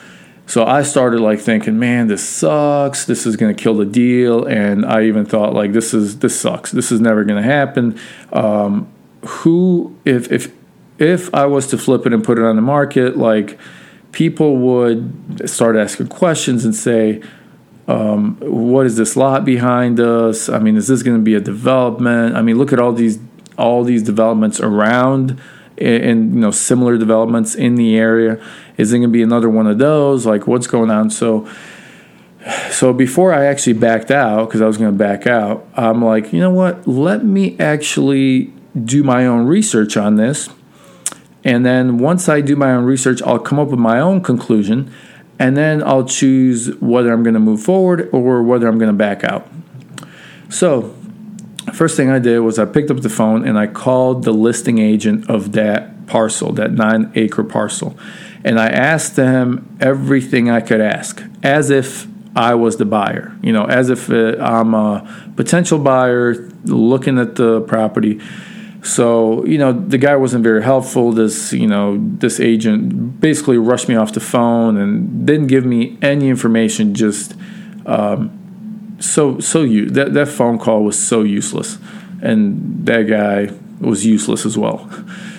so 0.48 0.64
I 0.66 0.84
started 0.84 1.22
like 1.22 1.40
thinking, 1.40 1.80
man, 1.80 2.08
this 2.08 2.28
sucks. 2.28 3.06
This 3.06 3.26
is 3.26 3.36
going 3.36 3.56
to 3.56 3.62
kill 3.62 3.76
the 3.76 3.86
deal. 3.86 4.46
And 4.46 4.86
I 4.86 5.04
even 5.04 5.26
thought 5.26 5.54
like 5.54 5.74
this 5.74 5.94
is 5.94 6.20
this 6.20 6.40
sucks. 6.40 6.72
This 6.72 6.92
is 6.92 7.02
never 7.02 7.24
going 7.24 7.42
to 7.42 7.48
happen. 7.48 8.00
Um, 8.32 8.88
who 9.26 9.98
if 10.06 10.32
if 10.32 10.54
if 11.00 11.34
I 11.34 11.46
was 11.48 11.68
to 11.68 11.78
flip 11.78 12.06
it 12.06 12.14
and 12.14 12.24
put 12.24 12.38
it 12.38 12.44
on 12.44 12.56
the 12.56 12.62
market, 12.62 13.18
like 13.18 13.60
people 14.12 14.58
would 14.58 15.50
start 15.50 15.76
asking 15.76 16.08
questions 16.08 16.64
and 16.64 16.76
say, 16.76 17.22
um, 17.88 18.38
what 18.40 18.86
is 18.86 18.96
this 18.98 19.18
lot 19.18 19.46
behind 19.46 20.00
us? 20.00 20.48
I 20.48 20.60
mean, 20.60 20.78
is 20.78 20.88
this 20.88 21.04
going 21.04 21.18
to 21.18 21.24
be 21.24 21.34
a 21.34 21.42
development? 21.42 22.36
I 22.36 22.42
mean, 22.42 22.58
look 22.58 22.72
at 22.72 22.80
all 22.80 22.94
these 22.94 23.20
all 23.58 23.84
these 23.84 24.04
developments 24.04 24.60
around 24.60 25.42
and 25.78 26.34
you 26.34 26.40
know 26.40 26.52
similar 26.52 26.98
developments 26.98 27.56
in 27.56 27.76
the 27.76 27.98
area. 27.98 28.44
Is 28.78 28.92
it 28.92 28.98
going 28.98 29.10
to 29.10 29.14
be 29.14 29.24
another 29.24 29.50
one 29.50 29.68
of 29.68 29.78
those? 29.78 30.26
Like, 30.26 30.48
what's 30.48 30.68
going 30.68 30.90
on? 30.90 31.10
So, 31.10 31.48
so 32.70 32.94
before 32.94 33.34
I 33.34 33.46
actually 33.46 33.74
backed 33.74 34.12
out, 34.12 34.48
because 34.48 34.62
I 34.62 34.68
was 34.68 34.78
going 34.78 34.92
to 34.92 34.98
back 34.98 35.26
out, 35.28 35.68
I'm 35.76 36.04
like, 36.04 36.34
you 36.34 36.40
know 36.40 36.52
what? 36.52 36.88
Let 36.88 37.24
me 37.24 37.58
actually 37.60 38.54
do 38.84 39.04
my 39.04 39.26
own 39.26 39.48
research 39.48 39.96
on 39.98 40.16
this. 40.16 40.50
And 41.44 41.66
then 41.66 42.00
once 42.00 42.28
I 42.28 42.42
do 42.42 42.56
my 42.56 42.72
own 42.72 42.86
research, 42.86 43.22
I'll 43.22 43.40
come 43.40 43.60
up 43.60 43.70
with 43.70 43.80
my 43.80 44.00
own 44.00 44.22
conclusion. 44.22 44.92
And 45.38 45.56
then 45.56 45.84
I'll 45.84 46.06
choose 46.06 46.76
whether 46.80 47.14
I'm 47.14 47.24
going 47.24 47.34
to 47.34 47.40
move 47.40 47.62
forward 47.62 48.10
or 48.12 48.42
whether 48.42 48.68
I'm 48.68 48.78
going 48.78 48.92
to 48.92 48.98
back 48.98 49.24
out. 49.24 49.48
So, 50.50 50.96
first 51.76 51.98
thing 51.98 52.10
I 52.10 52.20
did 52.20 52.40
was 52.40 52.58
I 52.58 52.66
picked 52.66 52.90
up 52.90 53.02
the 53.02 53.10
phone 53.10 53.48
and 53.48 53.58
I 53.58 53.68
called 53.68 54.24
the 54.24 54.32
listing 54.32 54.80
agent 54.80 55.30
of 55.30 55.52
that 55.54 56.08
parcel, 56.08 56.52
that 56.54 56.72
nine 56.72 57.12
acre 57.16 57.44
parcel. 57.44 57.98
And 58.44 58.60
I 58.60 58.68
asked 58.68 59.16
them 59.16 59.78
everything 59.82 60.50
I 60.50 60.62
could 60.62 60.82
ask, 60.82 61.22
as 61.44 61.70
if 61.70 62.08
I 62.36 62.54
was 62.54 62.78
the 62.78 62.86
buyer, 62.86 63.36
you 63.42 63.52
know, 63.54 63.66
as 63.66 63.90
if 63.90 64.10
uh, 64.10 64.36
I'm 64.40 64.74
a 64.74 65.32
potential 65.36 65.80
buyer 65.80 66.36
looking 66.66 67.18
at 67.18 67.36
the 67.36 67.62
property. 67.62 68.22
So, 68.84 69.44
you 69.46 69.58
know, 69.58 69.74
the 69.74 69.98
guy 69.98 70.16
wasn't 70.16 70.44
very 70.44 70.62
helpful. 70.62 71.12
This, 71.12 71.54
you 71.54 71.66
know, 71.66 71.98
this 71.98 72.40
agent 72.40 73.20
basically 73.20 73.58
rushed 73.58 73.90
me 73.90 73.96
off 73.96 74.14
the 74.14 74.20
phone 74.20 74.78
and 74.78 75.26
didn't 75.26 75.48
give 75.48 75.66
me 75.66 75.98
any 76.04 76.30
information. 76.30 76.94
Just 76.94 77.36
um, 77.88 78.45
so, 79.00 79.40
so 79.40 79.62
you 79.62 79.90
that 79.92 80.14
that 80.14 80.28
phone 80.28 80.58
call 80.58 80.84
was 80.84 81.02
so 81.02 81.24
useless, 81.24 81.78
and 82.22 82.86
that 82.86 83.04
guy 83.04 83.54
was 83.80 84.06
useless 84.06 84.46
as 84.46 84.58
well. 84.58 84.90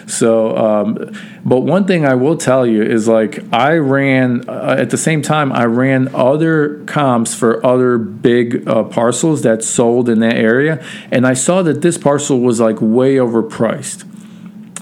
So, 0.06 0.56
um, 0.56 1.12
but 1.44 1.60
one 1.60 1.84
thing 1.84 2.04
I 2.06 2.14
will 2.14 2.36
tell 2.36 2.64
you 2.64 2.82
is 2.82 3.08
like 3.08 3.42
I 3.52 3.76
ran 3.76 4.48
uh, 4.48 4.76
at 4.78 4.90
the 4.90 4.96
same 4.96 5.20
time 5.20 5.52
I 5.52 5.64
ran 5.64 6.14
other 6.14 6.84
comps 6.84 7.34
for 7.34 7.64
other 7.66 7.98
big 7.98 8.68
uh, 8.68 8.84
parcels 8.84 9.42
that 9.42 9.64
sold 9.64 10.08
in 10.08 10.20
that 10.20 10.36
area, 10.36 10.84
and 11.10 11.26
I 11.26 11.34
saw 11.34 11.62
that 11.62 11.82
this 11.82 11.98
parcel 11.98 12.40
was 12.40 12.60
like 12.60 12.80
way 12.80 13.16
overpriced, 13.16 14.04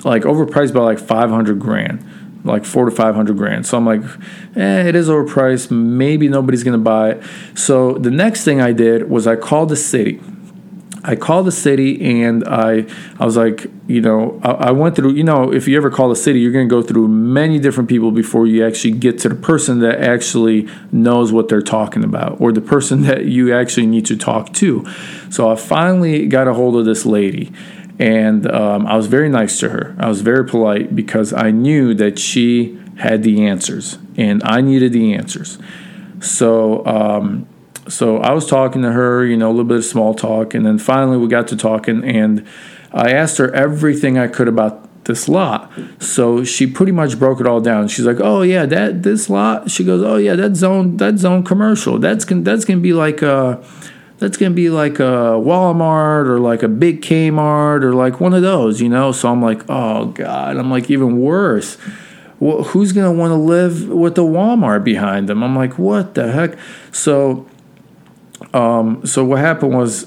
like 0.05 0.25
overpriced 0.25 0.75
by 0.75 0.81
like 0.81 0.99
five 0.99 1.31
hundred 1.31 1.59
grand 1.59 2.05
like 2.45 2.65
four 2.65 2.85
to 2.85 2.91
five 2.91 3.15
hundred 3.15 3.37
grand. 3.37 3.67
So 3.67 3.77
I'm 3.77 3.87
like, 3.87 4.03
eh, 4.57 4.89
it 4.89 4.95
is 4.95 5.09
overpriced. 5.09 5.71
Maybe 5.71 6.29
nobody's 6.29 6.63
gonna 6.63 6.79
buy 6.79 7.13
it. 7.13 7.25
So 7.55 7.95
the 7.95 8.11
next 8.11 8.45
thing 8.45 8.61
I 8.61 8.73
did 8.73 9.11
was 9.11 9.27
I 9.27 9.37
called 9.37 9.71
the 9.71 9.77
city 9.77 10.21
I 11.07 11.17
called 11.17 11.47
the 11.47 11.53
city 11.53 12.23
and 12.23 12.45
I 12.49 12.87
I 13.21 13.25
was 13.27 13.37
like, 13.37 13.67
you 13.87 14.01
know, 14.01 14.41
I, 14.43 14.51
I 14.53 14.71
went 14.71 14.97
through, 14.97 15.13
you 15.13 15.23
know, 15.23 15.53
if 15.53 15.69
you 15.69 15.77
ever 15.77 15.91
call 15.91 16.11
a 16.11 16.17
city, 16.17 16.41
you're 16.41 16.53
to 16.53 16.65
go 16.65 16.83
through 16.83 17.09
many 17.09 17.59
different 17.59 17.91
people 17.91 18.11
before 18.11 18.47
you 18.47 18.67
actually 18.67 18.93
get 18.93 19.19
to 19.19 19.29
the 19.29 19.35
person 19.35 19.81
that 19.81 20.01
actually 20.01 20.67
knows 20.93 21.31
what 21.31 21.49
they're 21.49 21.61
talking 21.61 22.05
about 22.05 22.41
or 22.41 22.53
the 22.53 22.63
person 22.63 23.03
that 23.09 23.27
you 23.27 23.55
actually 23.55 23.87
need 23.87 24.07
to 24.07 24.17
talk 24.17 24.55
to. 24.55 24.87
So 25.31 25.51
I 25.51 25.57
finally 25.57 26.27
got 26.27 26.49
a 26.49 26.55
hold 26.55 26.77
of 26.77 26.87
this 26.87 27.05
lady 27.05 27.53
and 27.99 28.51
um, 28.51 28.87
I 28.87 28.97
was 28.97 29.07
very 29.07 29.29
nice 29.29 29.59
to 29.61 29.69
her. 29.69 29.95
I 29.99 30.09
was 30.09 30.21
very 30.21 30.45
polite 30.47 30.95
because 30.95 31.33
I 31.33 31.51
knew 31.51 31.95
that 31.95 32.19
she 32.19 32.81
had 32.99 33.23
the 33.23 33.47
answers 33.47 33.99
and 34.17 34.43
I 34.45 34.61
needed 34.61 34.93
the 34.93 35.15
answers. 35.15 35.59
So 36.21 36.85
um, 36.87 37.47
so 37.89 38.19
I 38.19 38.33
was 38.33 38.47
talking 38.47 38.83
to 38.83 38.93
her, 38.93 39.25
you 39.25 39.37
know, 39.37 39.49
a 39.49 39.53
little 39.53 39.65
bit 39.65 39.79
of 39.79 39.85
small 39.85 40.15
talk, 40.15 40.55
and 40.55 40.65
then 40.65 40.79
finally 40.79 41.17
we 41.19 41.29
got 41.29 41.49
to 41.49 41.57
talking, 41.57 42.03
and 42.05 42.47
I 42.93 43.13
asked 43.13 43.37
her 43.39 43.53
everything 43.55 44.19
I 44.19 44.29
could 44.29 44.49
about 44.49 45.05
this 45.05 45.29
lot. 45.29 45.71
So 45.99 46.45
she 46.45 46.67
pretty 46.67 46.93
much 46.93 47.19
broke 47.19 47.41
it 47.41 47.47
all 47.47 47.61
down. 47.61 47.89
She's 47.89 48.07
like, 48.07 48.21
"Oh 48.21 48.43
yeah, 48.43 48.67
that 48.67 49.03
this 49.03 49.29
lot." 49.29 49.71
She 49.71 49.85
goes, 49.85 50.03
"Oh 50.03 50.17
yeah, 50.17 50.35
that 50.35 50.57
zone, 50.57 50.97
that 50.97 51.19
zone 51.19 51.45
commercial. 51.45 51.99
That's 51.99 52.25
gonna 52.25 52.43
that's 52.43 52.65
gonna 52.65 52.81
be 52.81 52.93
like 52.93 53.23
a." 53.23 53.63
That's 54.19 54.37
gonna 54.37 54.55
be 54.55 54.71
like 54.71 55.01
a 55.01 55.37
Walmart 55.37 56.27
or 56.27 56.39
like 56.39 56.63
a 56.63 56.69
big 56.69 57.03
Kmart 57.03 57.83
or 57.83 57.95
like 57.95 58.21
one 58.21 58.33
of 58.33 58.43
those, 58.43 58.81
you 58.81 58.89
know. 58.89 59.13
So 59.13 59.31
I'm 59.31 59.43
like, 59.43 59.69
oh 59.69 60.07
god, 60.07 60.57
I'm 60.57 60.71
like 60.71 60.91
even 60.91 61.21
worse. 61.21 61.77
Well, 62.41 62.63
who's 62.63 62.93
gonna 62.93 63.13
want 63.13 63.33
to 63.33 63.37
live 63.37 63.89
with 63.89 64.15
the 64.15 64.23
Walmart 64.23 64.85
behind 64.85 65.29
them? 65.29 65.43
I'm 65.43 65.57
like, 65.57 65.79
what 65.79 66.15
the 66.15 66.31
heck? 66.31 66.57
So 66.93 67.47
um, 68.53 69.05
so 69.05 69.25
what 69.25 69.41
happened 69.41 69.75
was 69.75 70.07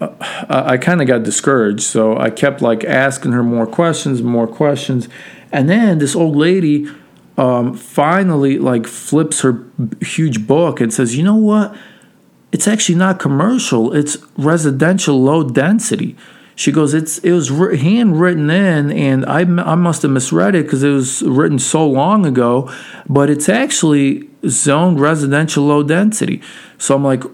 uh, 0.00 0.08
I, 0.48 0.72
I 0.72 0.78
kind 0.78 1.00
of 1.00 1.06
got 1.06 1.22
discouraged. 1.22 1.82
So 1.82 2.16
I 2.16 2.30
kept 2.30 2.62
like 2.62 2.84
asking 2.84 3.32
her 3.32 3.42
more 3.42 3.66
questions, 3.66 4.22
more 4.22 4.46
questions, 4.46 5.08
and 5.52 5.68
then 5.68 5.98
this 5.98 6.14
old 6.14 6.36
lady 6.36 6.88
um, 7.38 7.74
finally 7.74 8.58
like 8.58 8.86
flips 8.86 9.40
her 9.40 9.64
huge 10.02 10.46
book 10.46 10.80
and 10.80 10.92
says, 10.92 11.16
"You 11.16 11.22
know 11.22 11.36
what? 11.36 11.74
It's 12.52 12.66
actually 12.66 12.96
not 12.96 13.18
commercial. 13.18 13.92
It's 13.92 14.16
residential 14.36 15.22
low 15.22 15.48
density." 15.48 16.16
She 16.54 16.72
goes, 16.72 16.92
"It's 16.92 17.18
it 17.18 17.32
was 17.32 17.48
handwritten 17.48 18.50
in, 18.50 18.90
and 18.90 19.24
I 19.26 19.40
I 19.40 19.74
must 19.74 20.02
have 20.02 20.10
misread 20.10 20.54
it 20.54 20.64
because 20.64 20.82
it 20.82 20.90
was 20.90 21.22
written 21.22 21.58
so 21.58 21.88
long 21.88 22.26
ago, 22.26 22.70
but 23.08 23.30
it's 23.30 23.48
actually 23.48 24.28
zoned 24.46 25.00
residential 25.00 25.64
low 25.64 25.82
density." 25.82 26.42
So 26.76 26.94
I'm 26.96 27.04
like, 27.04 27.24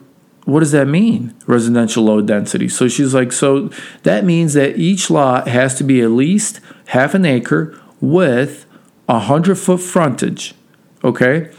what 0.46 0.60
does 0.60 0.70
that 0.70 0.86
mean 0.86 1.34
residential 1.46 2.04
low 2.04 2.22
density 2.22 2.68
so 2.68 2.88
she's 2.88 3.12
like 3.12 3.32
so 3.32 3.68
that 4.04 4.24
means 4.24 4.54
that 4.54 4.78
each 4.78 5.10
lot 5.10 5.48
has 5.48 5.74
to 5.74 5.84
be 5.84 6.00
at 6.00 6.10
least 6.10 6.60
half 6.86 7.14
an 7.14 7.24
acre 7.26 7.78
with 8.00 8.64
a 9.08 9.18
hundred 9.18 9.56
foot 9.56 9.80
frontage 9.80 10.54
okay 11.04 11.50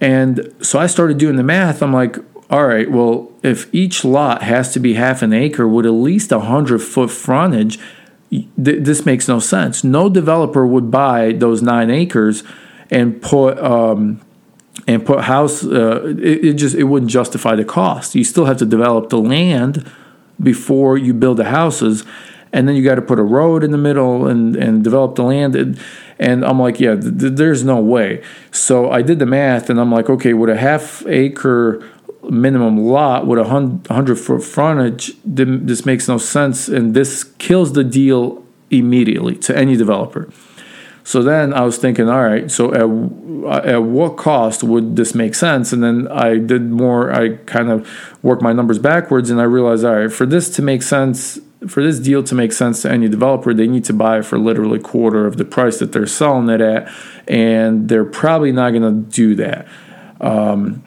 and 0.00 0.52
so 0.62 0.78
i 0.78 0.86
started 0.86 1.18
doing 1.18 1.36
the 1.36 1.42
math 1.42 1.82
i'm 1.82 1.92
like 1.92 2.16
all 2.52 2.66
right 2.66 2.90
well 2.90 3.32
if 3.42 3.72
each 3.74 4.04
lot 4.04 4.42
has 4.42 4.72
to 4.72 4.78
be 4.78 4.94
half 4.94 5.22
an 5.22 5.32
acre 5.32 5.66
with 5.66 5.84
at 5.84 5.90
least 5.90 6.30
a 6.30 6.40
hundred 6.40 6.78
foot 6.78 7.10
frontage 7.10 7.78
th- 8.32 8.84
this 8.84 9.04
makes 9.04 9.28
no 9.28 9.38
sense. 9.38 9.84
No 9.84 10.08
developer 10.08 10.66
would 10.66 10.90
buy 10.90 11.32
those 11.32 11.62
nine 11.62 11.90
acres 11.90 12.42
and 12.90 13.20
put 13.20 13.58
um, 13.58 14.20
and 14.86 15.04
put 15.04 15.22
house 15.22 15.64
uh, 15.64 16.02
it, 16.18 16.44
it, 16.44 16.52
just 16.54 16.74
it 16.74 16.84
wouldn't 16.84 17.10
justify 17.10 17.54
the 17.54 17.64
cost. 17.64 18.14
You 18.14 18.24
still 18.24 18.46
have 18.46 18.56
to 18.58 18.66
develop 18.66 19.10
the 19.10 19.18
land 19.18 19.90
before 20.42 20.96
you 20.96 21.14
build 21.14 21.36
the 21.36 21.44
houses 21.44 22.04
and 22.54 22.68
then 22.68 22.74
you 22.74 22.84
got 22.84 22.96
to 22.96 23.02
put 23.02 23.18
a 23.18 23.22
road 23.22 23.64
in 23.64 23.70
the 23.70 23.78
middle 23.78 24.26
and, 24.26 24.56
and 24.56 24.84
develop 24.84 25.14
the 25.14 25.22
land 25.22 25.54
and, 25.54 25.80
and 26.18 26.44
i'm 26.44 26.58
like 26.58 26.80
yeah 26.80 26.96
th- 26.96 27.18
th- 27.18 27.32
there's 27.34 27.62
no 27.64 27.78
way. 27.80 28.22
So 28.50 28.90
i 28.90 29.02
did 29.02 29.18
the 29.18 29.26
math 29.26 29.70
and 29.70 29.78
i'm 29.78 29.92
like 29.92 30.10
okay 30.10 30.32
with 30.32 30.50
a 30.50 30.56
half 30.56 31.06
acre 31.06 31.86
minimum 32.32 32.78
lot 32.78 33.26
with 33.26 33.38
a 33.38 33.44
hundred 33.44 34.16
foot 34.16 34.42
frontage 34.42 35.12
this 35.24 35.84
makes 35.84 36.08
no 36.08 36.18
sense 36.18 36.68
and 36.68 36.94
this 36.94 37.24
kills 37.38 37.72
the 37.74 37.84
deal 37.84 38.42
immediately 38.70 39.36
to 39.36 39.56
any 39.56 39.76
developer 39.76 40.28
so 41.04 41.22
then 41.22 41.52
I 41.52 41.62
was 41.62 41.78
thinking, 41.78 42.08
all 42.08 42.22
right, 42.22 42.50
so 42.50 42.72
at, 42.72 43.64
at 43.66 43.82
what 43.82 44.16
cost 44.16 44.62
would 44.62 44.94
this 44.96 45.14
make 45.14 45.34
sense? 45.34 45.72
And 45.72 45.82
then 45.82 46.06
I 46.08 46.38
did 46.38 46.70
more, 46.70 47.12
I 47.12 47.36
kind 47.38 47.70
of 47.70 47.88
worked 48.22 48.42
my 48.42 48.52
numbers 48.52 48.78
backwards 48.78 49.30
and 49.30 49.40
I 49.40 49.44
realized, 49.44 49.84
all 49.84 49.96
right, 49.96 50.12
for 50.12 50.26
this 50.26 50.48
to 50.56 50.62
make 50.62 50.82
sense, 50.82 51.40
for 51.66 51.82
this 51.82 51.98
deal 51.98 52.22
to 52.24 52.34
make 52.34 52.52
sense 52.52 52.82
to 52.82 52.90
any 52.90 53.08
developer, 53.08 53.52
they 53.52 53.66
need 53.66 53.84
to 53.86 53.92
buy 53.92 54.22
for 54.22 54.38
literally 54.38 54.78
a 54.78 54.82
quarter 54.82 55.26
of 55.26 55.38
the 55.38 55.44
price 55.44 55.78
that 55.78 55.92
they're 55.92 56.06
selling 56.06 56.48
it 56.48 56.60
at. 56.60 56.90
And 57.26 57.88
they're 57.88 58.04
probably 58.04 58.52
not 58.52 58.70
going 58.70 58.82
to 58.82 59.10
do 59.10 59.34
that. 59.36 59.66
Um, 60.20 60.84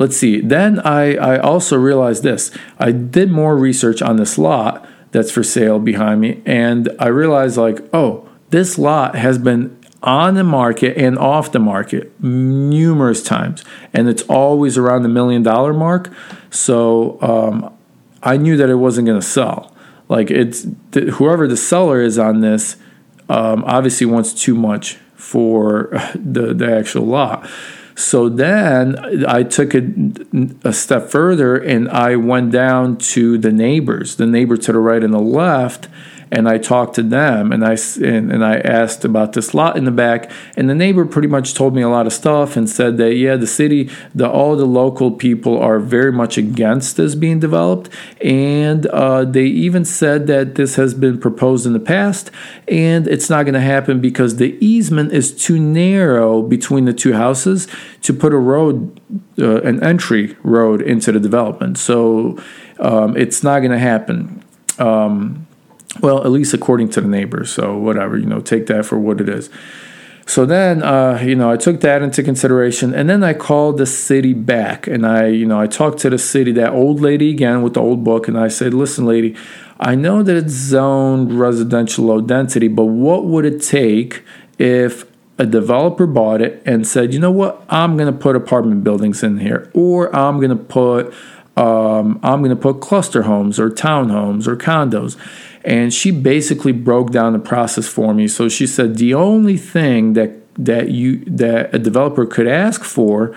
let's 0.00 0.16
see. 0.16 0.40
Then 0.40 0.80
I, 0.80 1.14
I 1.16 1.38
also 1.38 1.76
realized 1.76 2.22
this 2.22 2.50
I 2.78 2.90
did 2.90 3.30
more 3.30 3.56
research 3.56 4.00
on 4.00 4.16
this 4.16 4.38
lot 4.38 4.88
that's 5.12 5.30
for 5.30 5.42
sale 5.42 5.78
behind 5.78 6.22
me. 6.22 6.40
And 6.46 6.88
I 6.98 7.08
realized, 7.08 7.58
like, 7.58 7.80
oh, 7.92 8.26
this 8.48 8.78
lot 8.78 9.14
has 9.14 9.36
been 9.38 9.76
on 10.02 10.34
the 10.34 10.44
market 10.44 10.96
and 10.96 11.18
off 11.18 11.52
the 11.52 11.58
market 11.58 12.18
numerous 12.22 13.22
times, 13.22 13.62
and 13.92 14.08
it's 14.08 14.22
always 14.22 14.78
around 14.78 15.02
the 15.02 15.10
million 15.10 15.42
dollar 15.42 15.74
mark. 15.74 16.10
So 16.48 17.20
um, 17.20 17.76
I 18.22 18.38
knew 18.38 18.56
that 18.56 18.70
it 18.70 18.76
wasn't 18.76 19.06
going 19.06 19.20
to 19.20 19.26
sell. 19.26 19.76
Like 20.08 20.30
it's 20.30 20.66
whoever 20.94 21.46
the 21.46 21.58
seller 21.58 22.00
is 22.00 22.18
on 22.18 22.40
this 22.40 22.76
um, 23.28 23.62
obviously 23.66 24.06
wants 24.06 24.32
too 24.32 24.54
much 24.54 24.94
for 25.14 25.90
the 26.14 26.54
the 26.54 26.74
actual 26.74 27.04
lot. 27.04 27.48
So 28.00 28.28
then 28.28 29.24
I 29.26 29.42
took 29.42 29.74
it 29.74 29.84
a 30.64 30.72
step 30.72 31.10
further 31.10 31.56
and 31.56 31.88
I 31.88 32.16
went 32.16 32.50
down 32.50 32.96
to 32.96 33.36
the 33.36 33.52
neighbors, 33.52 34.16
the 34.16 34.26
neighbor 34.26 34.56
to 34.56 34.72
the 34.72 34.78
right 34.78 35.04
and 35.04 35.12
the 35.12 35.18
left, 35.18 35.88
and 36.32 36.48
I 36.48 36.58
talked 36.58 36.94
to 36.94 37.02
them 37.02 37.52
and 37.52 37.64
I 37.64 37.76
and, 38.02 38.32
and 38.32 38.44
I 38.44 38.58
asked 38.58 39.04
about 39.04 39.32
this 39.32 39.54
lot 39.54 39.76
in 39.76 39.84
the 39.84 39.90
back 39.90 40.30
and 40.56 40.68
the 40.68 40.74
neighbor 40.74 41.04
pretty 41.04 41.28
much 41.28 41.54
told 41.54 41.74
me 41.74 41.82
a 41.82 41.88
lot 41.88 42.06
of 42.06 42.12
stuff 42.12 42.56
and 42.56 42.68
said 42.68 42.96
that 42.98 43.14
yeah 43.14 43.36
the 43.36 43.46
city 43.46 43.90
the 44.14 44.28
all 44.30 44.56
the 44.56 44.64
local 44.64 45.10
people 45.10 45.58
are 45.58 45.78
very 45.78 46.12
much 46.12 46.38
against 46.38 46.96
this 46.96 47.14
being 47.14 47.40
developed. 47.40 47.90
And 48.22 48.86
uh, 48.86 49.24
they 49.24 49.46
even 49.46 49.84
said 49.84 50.26
that 50.28 50.54
this 50.54 50.76
has 50.76 50.94
been 50.94 51.18
proposed 51.18 51.66
in 51.66 51.72
the 51.72 51.80
past 51.80 52.30
and 52.68 53.06
it's 53.06 53.28
not 53.28 53.44
going 53.44 53.54
to 53.54 53.60
happen 53.60 54.00
because 54.00 54.36
the 54.36 54.56
easement 54.64 55.12
is 55.12 55.32
too 55.32 55.58
narrow 55.58 56.42
between 56.42 56.84
the 56.84 56.92
two 56.92 57.12
houses 57.12 57.68
to 58.02 58.12
put 58.12 58.32
a 58.32 58.38
road 58.38 59.00
uh, 59.38 59.60
an 59.62 59.82
entry 59.82 60.36
road 60.42 60.80
into 60.80 61.12
the 61.12 61.20
development. 61.20 61.78
So 61.78 62.38
um, 62.78 63.16
it's 63.16 63.42
not 63.42 63.60
going 63.60 63.72
to 63.72 63.78
happen. 63.78 64.44
Um, 64.78 65.46
well, 66.00 66.22
at 66.24 66.30
least 66.30 66.54
according 66.54 66.90
to 66.90 67.00
the 67.00 67.08
neighbors. 67.08 67.50
So 67.50 67.76
whatever, 67.76 68.16
you 68.16 68.26
know, 68.26 68.40
take 68.40 68.66
that 68.66 68.86
for 68.86 68.98
what 68.98 69.20
it 69.20 69.28
is. 69.28 69.50
So 70.26 70.46
then, 70.46 70.82
uh, 70.84 71.20
you 71.20 71.34
know, 71.34 71.50
I 71.50 71.56
took 71.56 71.80
that 71.80 72.02
into 72.02 72.22
consideration, 72.22 72.94
and 72.94 73.10
then 73.10 73.24
I 73.24 73.34
called 73.34 73.78
the 73.78 73.86
city 73.86 74.32
back, 74.32 74.86
and 74.86 75.04
I, 75.04 75.26
you 75.26 75.44
know, 75.44 75.58
I 75.58 75.66
talked 75.66 75.98
to 76.00 76.10
the 76.10 76.18
city, 76.18 76.52
that 76.52 76.72
old 76.72 77.00
lady 77.00 77.30
again 77.30 77.62
with 77.62 77.74
the 77.74 77.80
old 77.80 78.04
book, 78.04 78.28
and 78.28 78.38
I 78.38 78.46
said, 78.46 78.72
"Listen, 78.72 79.06
lady, 79.06 79.34
I 79.80 79.96
know 79.96 80.22
that 80.22 80.36
it's 80.36 80.52
zoned 80.52 81.36
residential 81.36 82.04
low 82.04 82.20
density, 82.20 82.68
but 82.68 82.84
what 82.84 83.24
would 83.24 83.44
it 83.44 83.60
take 83.60 84.22
if 84.56 85.04
a 85.36 85.46
developer 85.46 86.06
bought 86.06 86.42
it 86.42 86.62
and 86.64 86.86
said, 86.86 87.12
you 87.12 87.18
know 87.18 87.32
what, 87.32 87.64
I'm 87.68 87.96
going 87.96 88.12
to 88.12 88.16
put 88.16 88.36
apartment 88.36 88.84
buildings 88.84 89.24
in 89.24 89.38
here, 89.38 89.68
or 89.74 90.14
I'm 90.14 90.36
going 90.36 90.50
to 90.50 90.64
put, 90.64 91.12
um, 91.56 92.20
I'm 92.22 92.40
going 92.40 92.54
to 92.54 92.62
put 92.62 92.80
cluster 92.80 93.22
homes 93.22 93.58
or 93.58 93.68
townhomes 93.68 94.46
or 94.46 94.54
condos." 94.54 95.16
And 95.64 95.92
she 95.92 96.10
basically 96.10 96.72
broke 96.72 97.10
down 97.10 97.32
the 97.32 97.38
process 97.38 97.86
for 97.86 98.14
me. 98.14 98.28
So 98.28 98.48
she 98.48 98.66
said 98.66 98.96
the 98.96 99.14
only 99.14 99.56
thing 99.56 100.14
that 100.14 100.36
that 100.56 100.90
you 100.90 101.24
that 101.26 101.74
a 101.74 101.78
developer 101.78 102.26
could 102.26 102.48
ask 102.48 102.82
for 102.82 103.34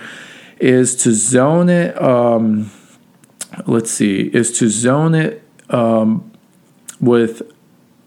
is 0.58 0.96
to 0.96 1.12
zone 1.12 1.68
it. 1.68 2.00
Um, 2.00 2.70
let's 3.66 3.90
see, 3.90 4.22
is 4.22 4.56
to 4.58 4.68
zone 4.68 5.14
it 5.14 5.42
um, 5.70 6.32
with 7.00 7.42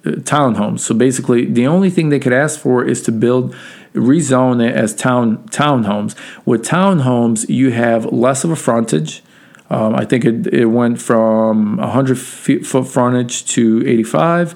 uh, 0.05 0.12
townhomes. 0.21 0.81
So 0.81 0.93
basically, 0.93 1.45
the 1.45 1.67
only 1.67 1.89
thing 1.89 2.09
they 2.09 2.19
could 2.19 2.33
ask 2.33 2.59
for 2.59 2.83
is 2.83 3.01
to 3.03 3.12
build 3.12 3.55
rezone 3.93 4.67
it 4.67 4.75
as 4.75 4.95
town 4.95 5.47
townhomes. 5.50 6.15
With 6.45 6.65
townhomes, 6.65 7.50
you 7.50 7.71
have 7.71 8.05
less 8.05 8.43
of 8.43 8.51
a 8.51 8.55
frontage. 8.55 9.24
Um, 9.69 9.95
I 9.95 10.05
think 10.05 10.25
it, 10.25 10.47
it 10.53 10.65
went 10.65 11.01
from 11.01 11.77
100 11.77 12.17
feet, 12.17 12.65
foot 12.65 12.88
frontage 12.88 13.45
to 13.47 13.83
85 13.86 14.55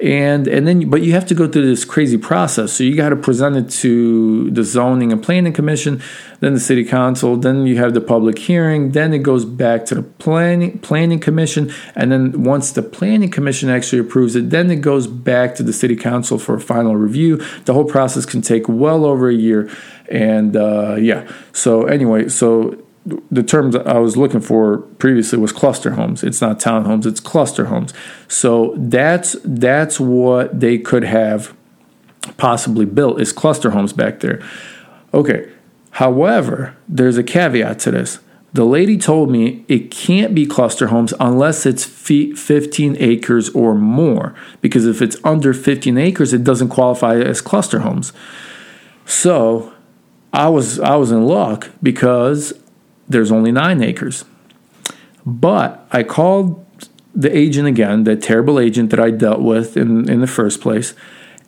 and 0.00 0.46
and 0.46 0.66
then 0.66 0.90
but 0.90 1.02
you 1.02 1.12
have 1.12 1.24
to 1.26 1.34
go 1.34 1.48
through 1.48 1.66
this 1.66 1.84
crazy 1.84 2.18
process. 2.18 2.72
So 2.72 2.84
you 2.84 2.94
got 2.96 3.10
to 3.10 3.16
present 3.16 3.56
it 3.56 3.70
to 3.80 4.50
the 4.50 4.62
zoning 4.62 5.10
and 5.10 5.22
planning 5.22 5.52
commission 5.52 6.02
then 6.40 6.52
the 6.52 6.60
city 6.60 6.84
council 6.84 7.36
then 7.36 7.66
you 7.66 7.78
have 7.78 7.94
the 7.94 8.00
public 8.00 8.38
hearing 8.38 8.92
then 8.92 9.14
it 9.14 9.20
goes 9.20 9.44
back 9.46 9.86
to 9.86 9.94
the 9.94 10.02
planning 10.02 10.78
planning 10.80 11.18
commission 11.18 11.72
and 11.94 12.12
then 12.12 12.44
once 12.44 12.72
the 12.72 12.82
planning 12.82 13.30
commission 13.30 13.70
actually 13.70 13.98
approves 13.98 14.36
it 14.36 14.50
then 14.50 14.70
it 14.70 14.82
goes 14.82 15.06
back 15.06 15.54
to 15.54 15.62
the 15.62 15.72
city 15.72 15.96
council 15.96 16.38
for 16.38 16.54
a 16.56 16.60
final 16.60 16.96
review. 16.96 17.38
The 17.64 17.72
whole 17.72 17.86
process 17.86 18.26
can 18.26 18.42
take 18.42 18.68
well 18.68 19.06
over 19.06 19.30
a 19.30 19.34
year 19.34 19.70
and 20.10 20.56
uh, 20.56 20.96
yeah. 20.96 21.30
So 21.52 21.84
anyway 21.84 22.28
so 22.28 22.85
the 23.30 23.42
terms 23.42 23.76
I 23.76 23.98
was 23.98 24.16
looking 24.16 24.40
for 24.40 24.78
previously 24.78 25.38
was 25.38 25.52
cluster 25.52 25.92
homes. 25.92 26.24
It's 26.24 26.40
not 26.40 26.58
townhomes, 26.58 27.06
it's 27.06 27.20
cluster 27.20 27.66
homes. 27.66 27.94
So 28.28 28.74
that's 28.76 29.36
that's 29.44 30.00
what 30.00 30.58
they 30.58 30.78
could 30.78 31.04
have 31.04 31.54
possibly 32.36 32.84
built 32.84 33.20
is 33.20 33.32
cluster 33.32 33.70
homes 33.70 33.92
back 33.92 34.20
there. 34.20 34.42
Okay. 35.14 35.50
However, 35.92 36.76
there's 36.88 37.16
a 37.16 37.22
caveat 37.22 37.78
to 37.80 37.92
this. 37.92 38.18
The 38.52 38.64
lady 38.64 38.98
told 38.98 39.30
me 39.30 39.64
it 39.68 39.90
can't 39.90 40.34
be 40.34 40.46
cluster 40.46 40.88
homes 40.88 41.14
unless 41.20 41.66
it's 41.66 41.84
15 41.84 42.96
acres 42.98 43.50
or 43.50 43.74
more 43.74 44.34
because 44.60 44.86
if 44.86 45.00
it's 45.00 45.16
under 45.24 45.52
15 45.54 45.96
acres 45.98 46.32
it 46.32 46.42
doesn't 46.42 46.68
qualify 46.68 47.18
as 47.20 47.40
cluster 47.40 47.80
homes. 47.80 48.12
So, 49.04 49.72
I 50.32 50.48
was 50.48 50.78
I 50.80 50.96
was 50.96 51.12
in 51.12 51.24
luck 51.24 51.70
because 51.82 52.52
there's 53.08 53.32
only 53.32 53.52
nine 53.52 53.82
acres. 53.82 54.24
But 55.24 55.86
I 55.90 56.02
called 56.02 56.64
the 57.14 57.34
agent 57.36 57.66
again, 57.66 58.04
the 58.04 58.16
terrible 58.16 58.60
agent 58.60 58.90
that 58.90 59.00
I 59.00 59.10
dealt 59.10 59.40
with 59.40 59.76
in, 59.76 60.08
in 60.08 60.20
the 60.20 60.26
first 60.26 60.60
place, 60.60 60.94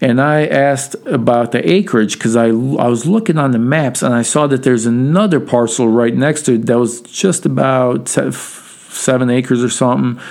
and 0.01 0.21
I 0.21 0.47
asked 0.47 0.95
about 1.07 1.53
the 1.53 1.69
acreage 1.69 2.15
because 2.15 2.37
I, 2.37 2.47
I 2.47 2.89
was 2.89 3.07
looking 3.07 3.37
on 3.37 3.51
the 3.51 3.59
maps 3.59 4.03
and 4.03 4.15
I 4.15 4.23
saw 4.23 4.47
that 4.47 4.63
there's 4.63 4.87
another 4.87 5.41
parcel 5.41 5.89
right 5.89 6.15
next 6.15 6.43
to 6.43 6.55
it 6.55 6.67
that 6.67 6.79
was 6.79 7.01
just 7.03 7.45
about 7.45 8.09
seven 8.09 9.29
acres 9.31 9.63
or 9.63 9.69
something 9.69 10.23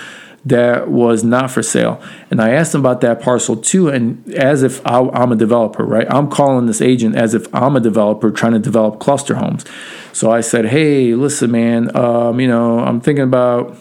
that 0.48 0.88
was 0.88 1.22
not 1.22 1.50
for 1.50 1.62
sale. 1.62 2.00
And 2.30 2.40
I 2.40 2.50
asked 2.50 2.74
him 2.74 2.80
about 2.80 3.00
that 3.02 3.20
parcel 3.20 3.56
too, 3.56 3.88
and 3.88 4.26
as 4.34 4.62
if 4.62 4.80
I'm 4.86 5.32
a 5.32 5.36
developer, 5.36 5.84
right? 5.84 6.06
I'm 6.10 6.30
calling 6.30 6.66
this 6.66 6.80
agent 6.80 7.16
as 7.16 7.34
if 7.34 7.52
I'm 7.54 7.76
a 7.76 7.80
developer 7.80 8.30
trying 8.30 8.52
to 8.52 8.58
develop 8.58 8.98
cluster 8.98 9.36
homes. 9.36 9.64
So 10.12 10.30
I 10.30 10.40
said, 10.40 10.66
hey, 10.66 11.14
listen, 11.14 11.50
man, 11.50 11.94
um, 11.96 12.40
you 12.40 12.48
know, 12.48 12.80
I'm 12.80 13.00
thinking 13.00 13.24
about 13.24 13.76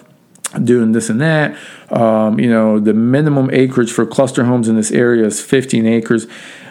doing 0.63 0.91
this 0.91 1.10
and 1.10 1.21
that. 1.21 1.58
Um, 1.89 2.39
you 2.39 2.49
know, 2.49 2.80
the 2.80 2.93
minimum 2.93 3.49
acreage 3.51 3.91
for 3.91 4.06
cluster 4.06 4.45
homes 4.45 4.67
in 4.67 4.75
this 4.75 4.91
area 4.91 5.25
is 5.25 5.41
15 5.41 5.86
acres. 5.86 6.27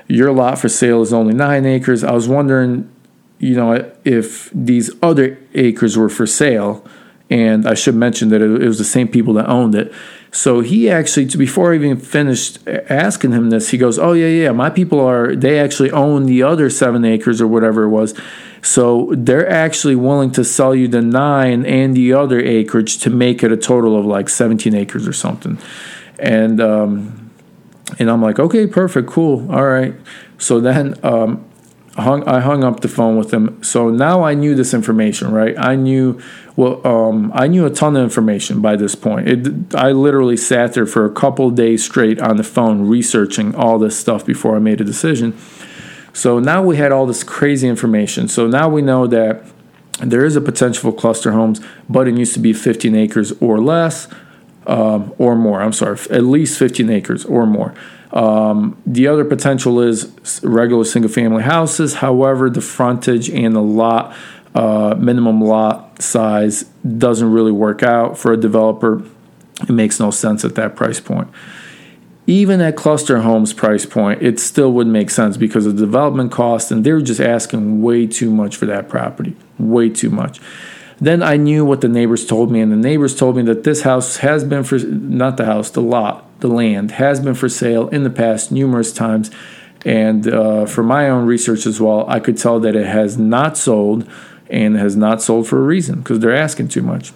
Your 0.09 0.33
lot 0.33 0.59
for 0.59 0.69
sale 0.69 1.03
is 1.03 1.13
only 1.13 1.35
nine 1.35 1.65
acres. 1.65 2.05
I 2.05 2.13
was 2.13 2.29
wondering, 2.29 2.91
you 3.39 3.55
know, 3.55 3.93
if 4.05 4.51
these 4.51 4.91
other 5.03 5.39
acres 5.55 5.97
were 5.97 6.09
for 6.09 6.27
sale 6.27 6.87
and 7.29 7.67
I 7.67 7.75
should 7.75 7.95
mention 7.95 8.29
that 8.29 8.41
it, 8.41 8.47
was 8.47 8.79
the 8.79 8.85
same 8.85 9.09
people 9.09 9.35
that 9.35 9.49
owned 9.49 9.75
it. 9.75 9.93
So 10.31 10.61
he 10.61 10.91
actually, 10.91 11.27
before 11.27 11.73
I 11.73 11.77
even 11.77 11.99
finished 11.99 12.67
asking 12.69 13.33
him 13.33 13.51
this, 13.51 13.71
he 13.71 13.79
goes, 13.79 13.99
"Oh 13.99 14.13
yeah, 14.13 14.27
yeah, 14.27 14.53
my 14.53 14.71
people 14.71 15.01
are. 15.01 15.35
They 15.35 15.59
actually 15.59 15.91
own 15.91 16.27
the 16.27 16.43
other 16.43 16.71
seven 16.71 17.05
acres 17.05 17.41
or 17.41 17.47
whatever 17.47 17.85
it 17.85 17.89
was. 17.89 18.15
So 18.63 19.13
they're 19.17 19.49
actually 19.49 19.97
willing 19.97 20.31
to 20.33 20.45
sell 20.45 20.75
you 20.75 20.89
the 20.89 21.03
nine 21.03 21.65
and 21.65 21.97
the 21.97 22.13
other 22.13 22.41
acreage 22.41 22.99
to 22.99 23.11
make 23.11 23.43
it 23.43 23.53
a 23.53 23.57
total 23.57 23.97
of 23.97 24.05
like 24.05 24.29
17 24.29 24.75
acres 24.75 25.09
or 25.09 25.13
something." 25.13 25.59
And 26.19 26.61
um, 26.61 27.31
and 27.99 28.11
I'm 28.11 28.23
like, 28.23 28.39
"Okay, 28.39 28.67
perfect, 28.67 29.09
cool, 29.09 29.51
all 29.51 29.65
right." 29.65 29.95
So 30.39 30.61
then 30.61 30.95
um, 31.03 31.46
hung, 32.03 32.27
I 32.29 32.41
hung 32.41 32.65
up 32.65 32.81
the 32.81 32.89
phone 32.89 33.17
with 33.17 33.33
him. 33.33 33.63
So 33.63 33.91
now 33.91 34.23
I 34.23 34.35
knew 34.35 34.55
this 34.55 34.75
information, 34.75 35.33
right? 35.33 35.55
I 35.59 35.77
knew 35.77 36.21
well, 36.57 36.87
um, 36.87 37.31
I 37.35 37.49
knew 37.49 37.67
a 37.67 37.71
ton 37.71 37.97
of 37.97 38.03
information 38.03 38.63
by 38.63 38.77
this 38.77 38.95
point. 38.95 39.29
It, 39.29 39.75
I 39.75 39.93
literally 39.93 40.39
sat 40.39 40.73
there 40.73 40.87
for 40.87 41.05
a 41.05 41.11
couple 41.11 41.51
days 41.51 41.85
straight 41.85 42.19
on 42.19 42.39
the 42.39 42.43
phone 42.45 42.89
researching 42.89 43.55
all 43.55 43.79
this 43.79 43.99
stuff 43.99 44.25
before 44.25 44.57
I 44.57 44.59
made 44.59 44.81
a 44.81 44.85
decision. 44.85 45.37
So 46.15 46.39
now 46.39 46.63
we 46.63 46.79
had 46.79 46.93
all 46.93 47.05
this 47.05 47.23
crazy 47.23 47.69
information. 47.69 48.27
So 48.29 48.47
now 48.47 48.71
we 48.71 48.81
know 48.81 49.07
that 49.07 49.45
there 50.01 50.25
is 50.25 50.35
a 50.35 50.41
potential 50.41 50.91
for 50.91 50.99
cluster 50.99 51.33
homes, 51.33 51.61
but 51.91 52.09
it 52.09 52.13
needs 52.13 52.33
to 52.33 52.39
be 52.39 52.55
15 52.55 52.95
acres 52.95 53.33
or 53.33 53.61
less, 53.61 54.09
um, 54.67 55.15
or 55.19 55.37
more. 55.37 55.61
I'm 55.61 55.75
sorry, 55.75 55.99
at 56.11 56.25
least 56.25 56.59
15 56.59 56.89
acres 56.89 57.27
or 57.27 57.45
more. 57.45 57.75
Um, 58.13 58.81
the 58.87 59.09
other 59.09 59.25
potential 59.25 59.81
is 59.81 60.41
regular 60.43 60.85
single 60.85 61.11
family 61.11 61.43
houses. 61.43 61.95
However, 61.95 62.49
the 62.49 62.61
frontage 62.61 63.29
and 63.31 63.55
the 63.55 63.63
lot 63.63 64.15
uh, 64.55 64.95
minimum 64.99 65.41
lot 65.41 66.01
size 66.01 66.65
doesn't 66.99 67.31
really 67.31 67.53
work 67.53 67.83
out 67.83 68.17
for 68.17 68.33
a 68.33 68.37
developer. 68.37 69.03
It 69.63 69.71
makes 69.71 70.01
no 70.01 70.11
sense 70.11 70.45
at 70.45 70.55
that 70.55 70.77
price 70.77 71.01
point. 71.01 71.29
Even 72.27 72.61
at 72.61 72.75
cluster 72.75 73.21
homes 73.21 73.53
price 73.53 73.87
point, 73.87 74.21
it 74.23 74.41
still 74.41 74.73
would 74.73 74.87
make 74.87 75.11
sense 75.11 75.37
because 75.37 75.67
of 75.67 75.77
the 75.77 75.85
development 75.87 76.33
cost, 76.33 76.73
and 76.73 76.83
they're 76.85 77.01
just 77.01 77.21
asking 77.21 77.83
way 77.83 78.07
too 78.07 78.31
much 78.31 78.57
for 78.57 78.67
that 78.67 78.89
property, 78.89 79.37
way 79.59 79.89
too 79.89 80.11
much. 80.11 80.41
Then 81.01 81.23
I 81.23 81.37
knew 81.37 81.65
what 81.65 81.83
the 81.83 81.89
neighbors 81.89 82.27
told 82.27 82.51
me, 82.51 82.61
and 82.61 82.73
the 82.73 82.77
neighbors 82.77 83.15
told 83.15 83.37
me 83.37 83.43
that 83.43 83.65
this 83.65 83.83
house 83.83 84.17
has 84.19 84.43
been 84.43 84.65
for 84.65 84.79
not 84.79 85.37
the 85.37 85.45
house, 85.45 85.71
the 85.71 85.83
lot, 85.83 86.26
the 86.41 86.49
land 86.49 86.93
has 86.93 87.21
been 87.21 87.35
for 87.35 87.49
sale 87.49 87.89
in 87.89 88.03
the 88.03 88.11
past 88.11 88.53
numerous 88.53 88.93
times. 88.93 89.31
And 89.85 90.27
uh, 90.27 90.67
for 90.67 90.83
my 90.83 91.09
own 91.09 91.27
research 91.27 91.67
as 91.67 91.81
well, 91.81 92.05
I 92.09 92.21
could 92.21 92.37
tell 92.37 92.59
that 92.61 92.75
it 92.75 92.87
has 92.87 93.17
not 93.17 93.57
sold 93.57 94.09
and 94.51 94.77
has 94.77 94.97
not 94.97 95.23
sold 95.23 95.47
for 95.47 95.59
a 95.59 95.63
reason 95.63 96.01
because 96.01 96.21
they're 96.21 96.35
asking 96.35 96.69
too 96.69 96.83
much. 96.83 97.13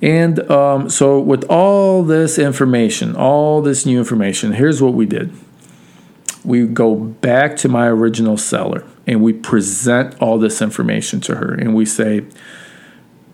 And 0.00 0.50
um, 0.50 0.90
so, 0.90 1.20
with 1.20 1.44
all 1.44 2.02
this 2.02 2.38
information, 2.38 3.14
all 3.14 3.62
this 3.62 3.86
new 3.86 3.98
information, 3.98 4.52
here's 4.52 4.82
what 4.82 4.94
we 4.94 5.06
did 5.06 5.32
we 6.44 6.66
go 6.66 6.96
back 6.96 7.56
to 7.56 7.68
my 7.68 7.86
original 7.86 8.36
seller 8.36 8.84
and 9.06 9.22
we 9.22 9.32
present 9.32 10.20
all 10.20 10.38
this 10.38 10.60
information 10.60 11.20
to 11.20 11.36
her 11.36 11.54
and 11.54 11.74
we 11.74 11.86
say, 11.86 12.24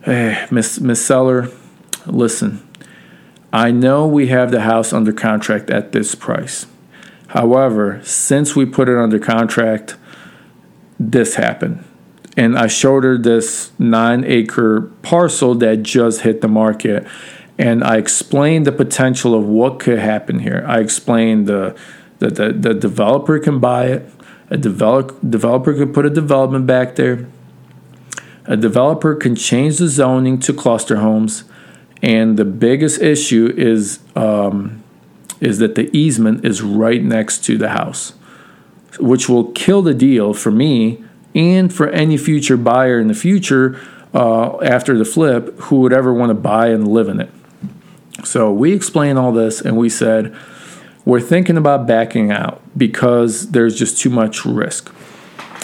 Hey, 0.02 0.46
Miss, 0.50 0.78
Miss 0.78 1.04
Seller, 1.04 1.50
listen, 2.06 2.67
I 3.52 3.70
know 3.70 4.06
we 4.06 4.28
have 4.28 4.50
the 4.50 4.62
house 4.62 4.92
under 4.92 5.12
contract 5.12 5.70
at 5.70 5.92
this 5.92 6.14
price. 6.14 6.66
However, 7.28 8.00
since 8.04 8.54
we 8.54 8.66
put 8.66 8.88
it 8.88 8.96
under 8.96 9.18
contract, 9.18 9.96
this 10.98 11.36
happened. 11.36 11.84
And 12.36 12.58
I 12.58 12.66
showed 12.66 13.04
her 13.04 13.18
this 13.18 13.72
nine 13.78 14.24
acre 14.24 14.82
parcel 15.02 15.54
that 15.56 15.82
just 15.82 16.20
hit 16.22 16.40
the 16.40 16.48
market. 16.48 17.06
And 17.58 17.82
I 17.82 17.96
explained 17.96 18.66
the 18.66 18.72
potential 18.72 19.34
of 19.34 19.44
what 19.44 19.80
could 19.80 19.98
happen 19.98 20.38
here. 20.38 20.64
I 20.66 20.78
explained 20.78 21.46
the, 21.46 21.76
the, 22.18 22.30
the, 22.30 22.52
the 22.52 22.74
developer 22.74 23.38
can 23.38 23.58
buy 23.58 23.86
it, 23.86 24.08
a 24.50 24.56
develop, 24.56 25.18
developer 25.28 25.74
could 25.74 25.92
put 25.92 26.06
a 26.06 26.10
development 26.10 26.66
back 26.66 26.96
there, 26.96 27.26
a 28.44 28.56
developer 28.56 29.14
can 29.14 29.34
change 29.34 29.78
the 29.78 29.88
zoning 29.88 30.38
to 30.40 30.54
cluster 30.54 30.96
homes. 30.96 31.44
And 32.02 32.36
the 32.36 32.44
biggest 32.44 33.00
issue 33.00 33.52
is 33.56 34.00
um, 34.14 34.82
is 35.40 35.58
that 35.58 35.74
the 35.74 35.94
easement 35.96 36.44
is 36.44 36.62
right 36.62 37.02
next 37.02 37.44
to 37.44 37.56
the 37.56 37.70
house, 37.70 38.12
which 38.98 39.28
will 39.28 39.52
kill 39.52 39.82
the 39.82 39.94
deal 39.94 40.34
for 40.34 40.50
me 40.50 41.04
and 41.34 41.72
for 41.72 41.88
any 41.90 42.16
future 42.16 42.56
buyer 42.56 42.98
in 42.98 43.08
the 43.08 43.14
future 43.14 43.80
uh, 44.14 44.58
after 44.60 44.98
the 44.98 45.04
flip 45.04 45.56
who 45.60 45.76
would 45.80 45.92
ever 45.92 46.12
want 46.12 46.30
to 46.30 46.34
buy 46.34 46.68
and 46.68 46.88
live 46.88 47.08
in 47.08 47.20
it. 47.20 47.30
So 48.24 48.52
we 48.52 48.72
explained 48.72 49.18
all 49.18 49.32
this 49.32 49.60
and 49.60 49.76
we 49.76 49.88
said, 49.88 50.36
we're 51.04 51.20
thinking 51.20 51.56
about 51.56 51.86
backing 51.86 52.30
out 52.30 52.60
because 52.76 53.52
there's 53.52 53.78
just 53.78 53.98
too 53.98 54.10
much 54.10 54.44
risk. 54.44 54.94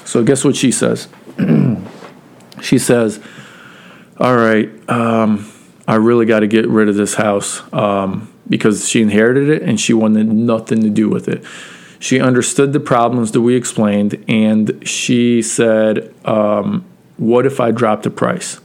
So, 0.06 0.22
guess 0.22 0.42
what 0.42 0.56
she 0.56 0.70
says? 0.70 1.08
she 2.62 2.78
says, 2.78 3.20
All 4.18 4.36
right, 4.36 4.70
um, 4.88 5.50
I 5.86 5.96
really 5.96 6.26
got 6.26 6.40
to 6.40 6.46
get 6.46 6.68
rid 6.68 6.88
of 6.88 6.96
this 6.96 7.14
house. 7.14 7.62
Um, 7.72 8.30
because 8.48 8.88
she 8.88 9.02
inherited 9.02 9.48
it 9.48 9.62
and 9.62 9.80
she 9.80 9.94
wanted 9.94 10.28
nothing 10.28 10.82
to 10.82 10.90
do 10.90 11.08
with 11.08 11.28
it. 11.28 11.44
She 11.98 12.20
understood 12.20 12.72
the 12.72 12.80
problems 12.80 13.32
that 13.32 13.40
we 13.40 13.54
explained, 13.54 14.22
and 14.28 14.86
she 14.86 15.40
said, 15.40 16.14
um, 16.26 16.84
What 17.16 17.46
if 17.46 17.60
I 17.60 17.70
drop 17.70 18.02
the 18.02 18.10
price? 18.10 18.60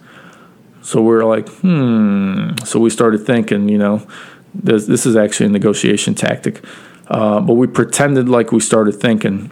So 0.82 1.02
we 1.02 1.16
are 1.16 1.24
like, 1.24 1.48
Hmm. 1.48 2.56
So 2.66 2.80
we 2.80 2.90
started 2.90 3.26
thinking, 3.26 3.70
you 3.70 3.78
know, 3.78 4.06
this, 4.54 4.88
this 4.88 5.06
is 5.06 5.16
actually 5.16 5.46
a 5.46 5.50
negotiation 5.50 6.16
tactic. 6.16 6.64
Uh, 7.08 7.40
but 7.40 7.54
we 7.54 7.66
pretended 7.66 8.28
like 8.28 8.52
we 8.52 8.60
started 8.60 8.94
thinking, 8.94 9.52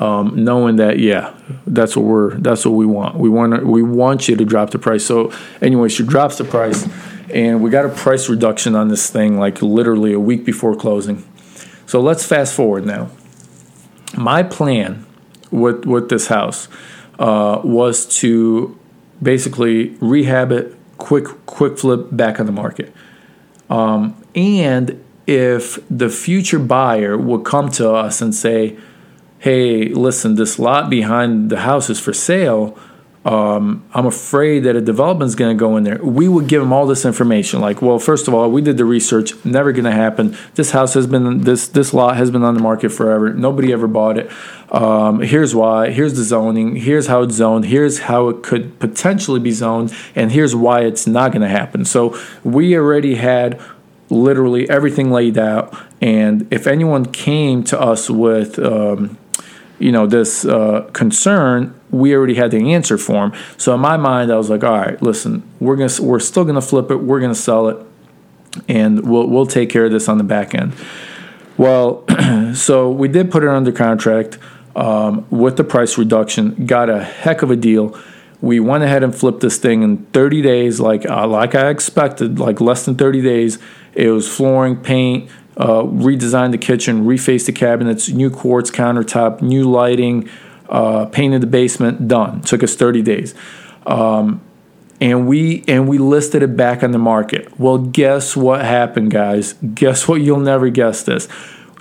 um, 0.00 0.44
knowing 0.44 0.76
that 0.76 0.98
yeah, 0.98 1.34
that's 1.66 1.96
what 1.96 2.04
we're 2.04 2.34
that's 2.34 2.64
what 2.64 2.72
we 2.72 2.86
want. 2.86 3.16
We 3.16 3.28
want 3.28 3.66
we 3.66 3.82
want 3.82 4.28
you 4.28 4.36
to 4.36 4.44
drop 4.44 4.70
the 4.70 4.78
price. 4.78 5.04
So 5.04 5.32
anyway, 5.60 5.88
she 5.88 6.04
drops 6.04 6.38
the 6.38 6.44
price 6.44 6.88
and 7.32 7.62
we 7.62 7.70
got 7.70 7.84
a 7.84 7.88
price 7.88 8.28
reduction 8.28 8.74
on 8.74 8.88
this 8.88 9.10
thing 9.10 9.38
like 9.38 9.60
literally 9.60 10.12
a 10.12 10.20
week 10.20 10.44
before 10.44 10.74
closing. 10.74 11.24
So 11.86 12.00
let's 12.00 12.24
fast 12.24 12.54
forward 12.54 12.86
now. 12.86 13.10
My 14.16 14.42
plan 14.42 15.06
with 15.50 15.84
with 15.84 16.08
this 16.08 16.28
house 16.28 16.68
uh, 17.18 17.60
was 17.64 18.06
to 18.20 18.78
basically 19.22 19.96
rehab 20.00 20.52
it, 20.52 20.76
quick 20.98 21.26
quick 21.46 21.78
flip 21.78 22.08
back 22.12 22.38
on 22.38 22.46
the 22.46 22.52
market, 22.52 22.92
um, 23.68 24.22
and 24.34 25.04
if 25.26 25.78
the 25.90 26.08
future 26.08 26.58
buyer 26.58 27.18
would 27.18 27.44
come 27.44 27.68
to 27.68 27.90
us 27.92 28.22
and 28.22 28.34
say, 28.34 28.78
"Hey, 29.38 29.88
listen, 29.88 30.34
this 30.34 30.58
lot 30.58 30.90
behind 30.90 31.50
the 31.50 31.60
house 31.60 31.90
is 31.90 32.00
for 32.00 32.12
sale," 32.12 32.76
um, 33.28 33.84
I'm 33.92 34.06
afraid 34.06 34.60
that 34.60 34.74
a 34.74 34.80
development 34.80 35.28
is 35.28 35.34
going 35.34 35.54
to 35.54 35.60
go 35.60 35.76
in 35.76 35.84
there. 35.84 35.98
We 36.02 36.28
would 36.28 36.46
give 36.46 36.62
them 36.62 36.72
all 36.72 36.86
this 36.86 37.04
information, 37.04 37.60
like, 37.60 37.82
well, 37.82 37.98
first 37.98 38.26
of 38.26 38.32
all, 38.32 38.50
we 38.50 38.62
did 38.62 38.78
the 38.78 38.86
research, 38.86 39.32
never 39.44 39.72
going 39.72 39.84
to 39.84 39.92
happen. 39.92 40.34
This 40.54 40.70
house 40.70 40.94
has 40.94 41.06
been 41.06 41.42
this 41.42 41.68
this 41.68 41.92
lot 41.92 42.16
has 42.16 42.30
been 42.30 42.42
on 42.42 42.54
the 42.54 42.60
market 42.60 42.90
forever. 42.90 43.34
Nobody 43.34 43.70
ever 43.70 43.86
bought 43.86 44.16
it. 44.16 44.30
Um, 44.70 45.20
here's 45.20 45.54
why. 45.54 45.90
Here's 45.90 46.14
the 46.14 46.22
zoning. 46.22 46.76
Here's 46.76 47.08
how 47.08 47.22
it's 47.22 47.34
zoned. 47.34 47.66
Here's 47.66 47.98
how 48.00 48.28
it 48.28 48.42
could 48.42 48.78
potentially 48.78 49.40
be 49.40 49.50
zoned, 49.50 49.92
and 50.14 50.32
here's 50.32 50.56
why 50.56 50.82
it's 50.82 51.06
not 51.06 51.32
going 51.32 51.42
to 51.42 51.48
happen. 51.48 51.84
So 51.84 52.18
we 52.44 52.76
already 52.76 53.16
had 53.16 53.60
literally 54.08 54.70
everything 54.70 55.10
laid 55.10 55.36
out. 55.36 55.76
And 56.00 56.50
if 56.50 56.66
anyone 56.66 57.04
came 57.04 57.62
to 57.64 57.78
us 57.78 58.08
with 58.08 58.58
um, 58.58 59.18
you 59.78 59.92
know 59.92 60.06
this 60.06 60.44
uh, 60.44 60.88
concern 60.92 61.74
we 61.90 62.14
already 62.14 62.34
had 62.34 62.50
the 62.50 62.74
answer 62.74 62.98
for 62.98 63.26
him 63.26 63.32
so 63.56 63.74
in 63.74 63.80
my 63.80 63.96
mind 63.96 64.30
i 64.30 64.36
was 64.36 64.50
like 64.50 64.64
all 64.64 64.78
right 64.78 65.00
listen 65.00 65.42
we're 65.60 65.76
gonna 65.76 65.92
we're 66.00 66.20
still 66.20 66.44
gonna 66.44 66.60
flip 66.60 66.90
it 66.90 66.96
we're 66.96 67.20
gonna 67.20 67.34
sell 67.34 67.68
it 67.68 67.86
and 68.66 69.08
we'll 69.08 69.26
we'll 69.26 69.46
take 69.46 69.70
care 69.70 69.84
of 69.84 69.92
this 69.92 70.08
on 70.08 70.18
the 70.18 70.24
back 70.24 70.54
end. 70.54 70.74
Well 71.56 72.04
so 72.54 72.90
we 72.90 73.08
did 73.08 73.30
put 73.30 73.42
it 73.42 73.48
under 73.48 73.72
contract 73.72 74.38
um, 74.74 75.26
with 75.30 75.56
the 75.56 75.64
price 75.64 75.98
reduction 75.98 76.66
got 76.66 76.88
a 76.88 77.02
heck 77.02 77.42
of 77.42 77.50
a 77.50 77.56
deal. 77.56 77.98
We 78.40 78.60
went 78.60 78.84
ahead 78.84 79.02
and 79.02 79.14
flipped 79.14 79.40
this 79.40 79.58
thing 79.58 79.82
in 79.82 80.06
30 80.06 80.42
days 80.42 80.80
like 80.80 81.08
uh, 81.08 81.26
like 81.26 81.54
i 81.54 81.68
expected 81.68 82.38
like 82.38 82.60
less 82.60 82.84
than 82.84 82.96
30 82.96 83.22
days. 83.22 83.58
It 83.94 84.10
was 84.10 84.28
flooring 84.28 84.76
paint 84.76 85.30
uh, 85.58 85.82
redesigned 85.82 86.52
the 86.52 86.58
kitchen, 86.58 87.04
refaced 87.04 87.46
the 87.46 87.52
cabinets, 87.52 88.08
new 88.08 88.30
quartz 88.30 88.70
countertop, 88.70 89.42
new 89.42 89.68
lighting, 89.68 90.28
uh, 90.68 91.06
painted 91.06 91.40
the 91.40 91.46
basement. 91.46 92.06
Done. 92.06 92.40
Took 92.42 92.62
us 92.62 92.76
30 92.76 93.02
days. 93.02 93.34
Um, 93.86 94.40
and 95.00 95.28
we 95.28 95.64
and 95.68 95.88
we 95.88 95.98
listed 95.98 96.42
it 96.42 96.56
back 96.56 96.82
on 96.82 96.92
the 96.92 96.98
market. 96.98 97.58
Well, 97.58 97.78
guess 97.78 98.36
what 98.36 98.64
happened, 98.64 99.10
guys? 99.10 99.54
Guess 99.74 100.08
what? 100.08 100.20
You'll 100.20 100.40
never 100.40 100.70
guess 100.70 101.02
this. 101.02 101.28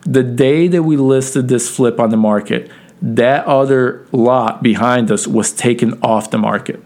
The 0.05 0.23
day 0.23 0.67
that 0.67 0.83
we 0.83 0.97
listed 0.97 1.47
this 1.47 1.69
flip 1.69 1.99
on 1.99 2.09
the 2.09 2.17
market, 2.17 2.71
that 3.01 3.45
other 3.45 4.07
lot 4.11 4.61
behind 4.61 5.11
us 5.11 5.27
was 5.27 5.51
taken 5.51 5.99
off 6.01 6.29
the 6.29 6.37
market. 6.37 6.83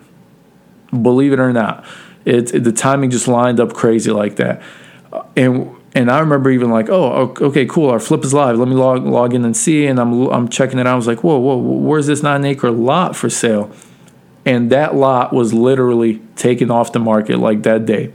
Believe 0.90 1.34
it 1.34 1.40
or 1.40 1.52
not, 1.52 1.86
it, 2.24 2.54
it 2.54 2.64
the 2.64 2.72
timing 2.72 3.10
just 3.10 3.28
lined 3.28 3.60
up 3.60 3.74
crazy 3.74 4.12
like 4.12 4.38
that. 4.38 4.62
And 5.36 5.76
and 5.94 6.10
I 6.10 6.20
remember 6.20 6.50
even 6.50 6.72
like, 6.72 6.90
oh, 6.90 7.34
okay, 7.42 7.66
cool. 7.66 7.90
Our 7.90 8.00
flip 8.00 8.24
is 8.24 8.34
live. 8.34 8.58
Let 8.58 8.68
me 8.68 8.76
log 8.76 9.06
log 9.06 9.34
in 9.34 9.44
and 9.44 9.56
see. 9.56 9.86
And 9.88 10.00
I'm 10.00 10.28
I'm 10.28 10.48
checking 10.48 10.80
it 10.80 10.88
out. 10.88 10.94
I 10.94 10.96
was 10.96 11.08
like, 11.08 11.24
whoa, 11.24 11.38
whoa, 11.38 11.58
where's 11.58 12.08
this 12.08 12.24
nine 12.24 12.46
acre 12.46 12.72
lot 12.72 13.16
for 13.16 13.30
sale? 13.30 13.72
And 14.46 14.72
that 14.72 14.96
lot 14.96 15.34
was 15.34 15.54
literally 15.54 16.20
taken 16.36 16.72
off 16.72 16.94
the 16.94 17.00
market 17.00 17.38
like 17.40 17.64
that 17.64 17.86
day. 17.86 18.14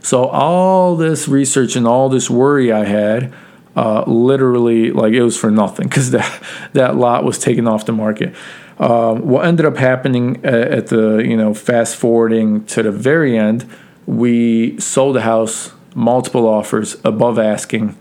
So 0.00 0.26
all 0.26 0.96
this 0.96 1.28
research 1.28 1.76
and 1.76 1.86
all 1.86 2.08
this 2.08 2.30
worry 2.30 2.72
I 2.72 2.84
had, 2.84 3.34
uh, 3.76 4.04
literally 4.06 4.92
like 4.92 5.12
it 5.12 5.22
was 5.22 5.36
for 5.36 5.50
nothing 5.50 5.88
because 5.88 6.10
that 6.12 6.42
that 6.72 6.96
lot 6.96 7.24
was 7.24 7.38
taken 7.38 7.66
off 7.66 7.84
the 7.84 7.92
market. 7.92 8.34
Uh, 8.78 9.14
what 9.14 9.44
ended 9.44 9.66
up 9.66 9.76
happening 9.76 10.36
at, 10.44 10.54
at 10.54 10.86
the 10.86 11.18
you 11.18 11.36
know 11.36 11.52
fast 11.52 11.96
forwarding 11.96 12.64
to 12.66 12.84
the 12.84 12.92
very 12.92 13.36
end, 13.36 13.68
we 14.06 14.78
sold 14.78 15.16
the 15.16 15.22
house 15.22 15.72
multiple 15.94 16.46
offers 16.48 16.96
above 17.04 17.38
asking. 17.38 17.96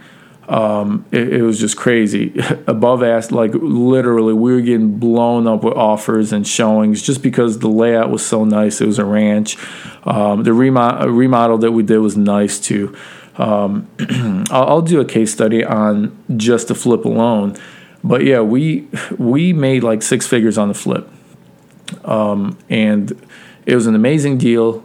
Um, 0.48 1.06
it, 1.12 1.34
it, 1.34 1.42
was 1.44 1.60
just 1.60 1.78
crazy. 1.78 2.34
above 2.68 3.04
ask, 3.04 3.32
like 3.32 3.52
literally, 3.54 4.34
we 4.34 4.52
were 4.52 4.62
getting 4.62 4.98
blown 4.98 5.48
up 5.48 5.64
with 5.64 5.76
offers 5.76 6.34
and 6.34 6.48
showings 6.48 7.04
just 7.04 7.22
because 7.22 7.60
the 7.60 7.68
layout 7.68 8.10
was 8.10 8.26
so 8.26 8.46
nice. 8.46 8.82
It 8.82 8.88
was 8.88 8.98
a 8.98 9.06
ranch. 9.06 9.58
Um, 10.06 10.42
the 10.44 10.54
remodel, 10.54 11.10
remodel 11.10 11.60
that 11.60 11.72
we 11.72 11.84
did 11.84 12.00
was 12.00 12.18
nice 12.18 12.60
too. 12.60 12.96
Um, 13.38 13.88
I'll, 14.50 14.68
I'll 14.68 14.82
do 14.82 15.00
a 15.00 15.06
case 15.06 15.32
study 15.32 15.64
on 15.64 16.18
just 16.36 16.68
the 16.68 16.76
flip 16.76 17.06
alone, 17.06 17.56
but 18.04 18.24
yeah, 18.24 18.42
we 18.42 18.88
we 19.20 19.54
made 19.54 19.84
like 19.84 20.02
six 20.02 20.26
figures 20.26 20.58
on 20.58 20.68
the 20.68 20.74
flip, 20.74 21.08
um, 22.04 22.58
and 22.70 23.12
it 23.68 23.76
was 23.76 23.86
an 23.86 23.94
amazing 23.94 24.40
deal 24.40 24.84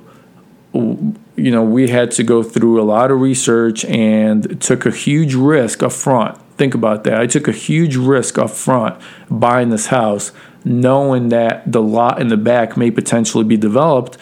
you 1.36 1.50
know, 1.50 1.64
we 1.64 1.88
had 1.88 2.10
to 2.12 2.22
go 2.22 2.42
through 2.42 2.80
a 2.80 2.84
lot 2.84 3.10
of 3.10 3.20
research 3.20 3.84
and 3.86 4.60
took 4.60 4.86
a 4.86 4.90
huge 4.90 5.34
risk 5.34 5.82
up 5.82 5.92
front. 5.92 6.38
Think 6.56 6.74
about 6.74 7.04
that. 7.04 7.20
I 7.20 7.26
took 7.26 7.48
a 7.48 7.52
huge 7.52 7.96
risk 7.96 8.38
up 8.38 8.50
front 8.50 9.00
buying 9.28 9.70
this 9.70 9.86
house, 9.86 10.30
knowing 10.64 11.30
that 11.30 11.70
the 11.70 11.82
lot 11.82 12.20
in 12.20 12.28
the 12.28 12.36
back 12.36 12.76
may 12.76 12.90
potentially 12.90 13.44
be 13.44 13.56
developed, 13.56 14.16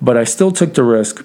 but 0.00 0.16
I 0.16 0.24
still 0.24 0.50
took 0.50 0.74
the 0.74 0.82
risk 0.82 1.24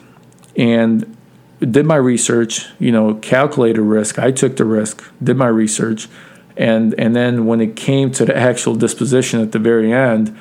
and 0.57 1.15
did 1.59 1.85
my 1.85 1.95
research, 1.95 2.67
you 2.77 2.91
know, 2.91 3.15
calculated 3.15 3.81
risk. 3.81 4.19
I 4.19 4.31
took 4.31 4.57
the 4.57 4.65
risk, 4.65 5.03
did 5.23 5.37
my 5.37 5.47
research, 5.47 6.09
and 6.57 6.93
and 6.99 7.15
then 7.15 7.45
when 7.45 7.61
it 7.61 7.75
came 7.75 8.11
to 8.11 8.25
the 8.25 8.35
actual 8.35 8.75
disposition 8.75 9.39
at 9.39 9.53
the 9.53 9.59
very 9.59 9.93
end, 9.93 10.37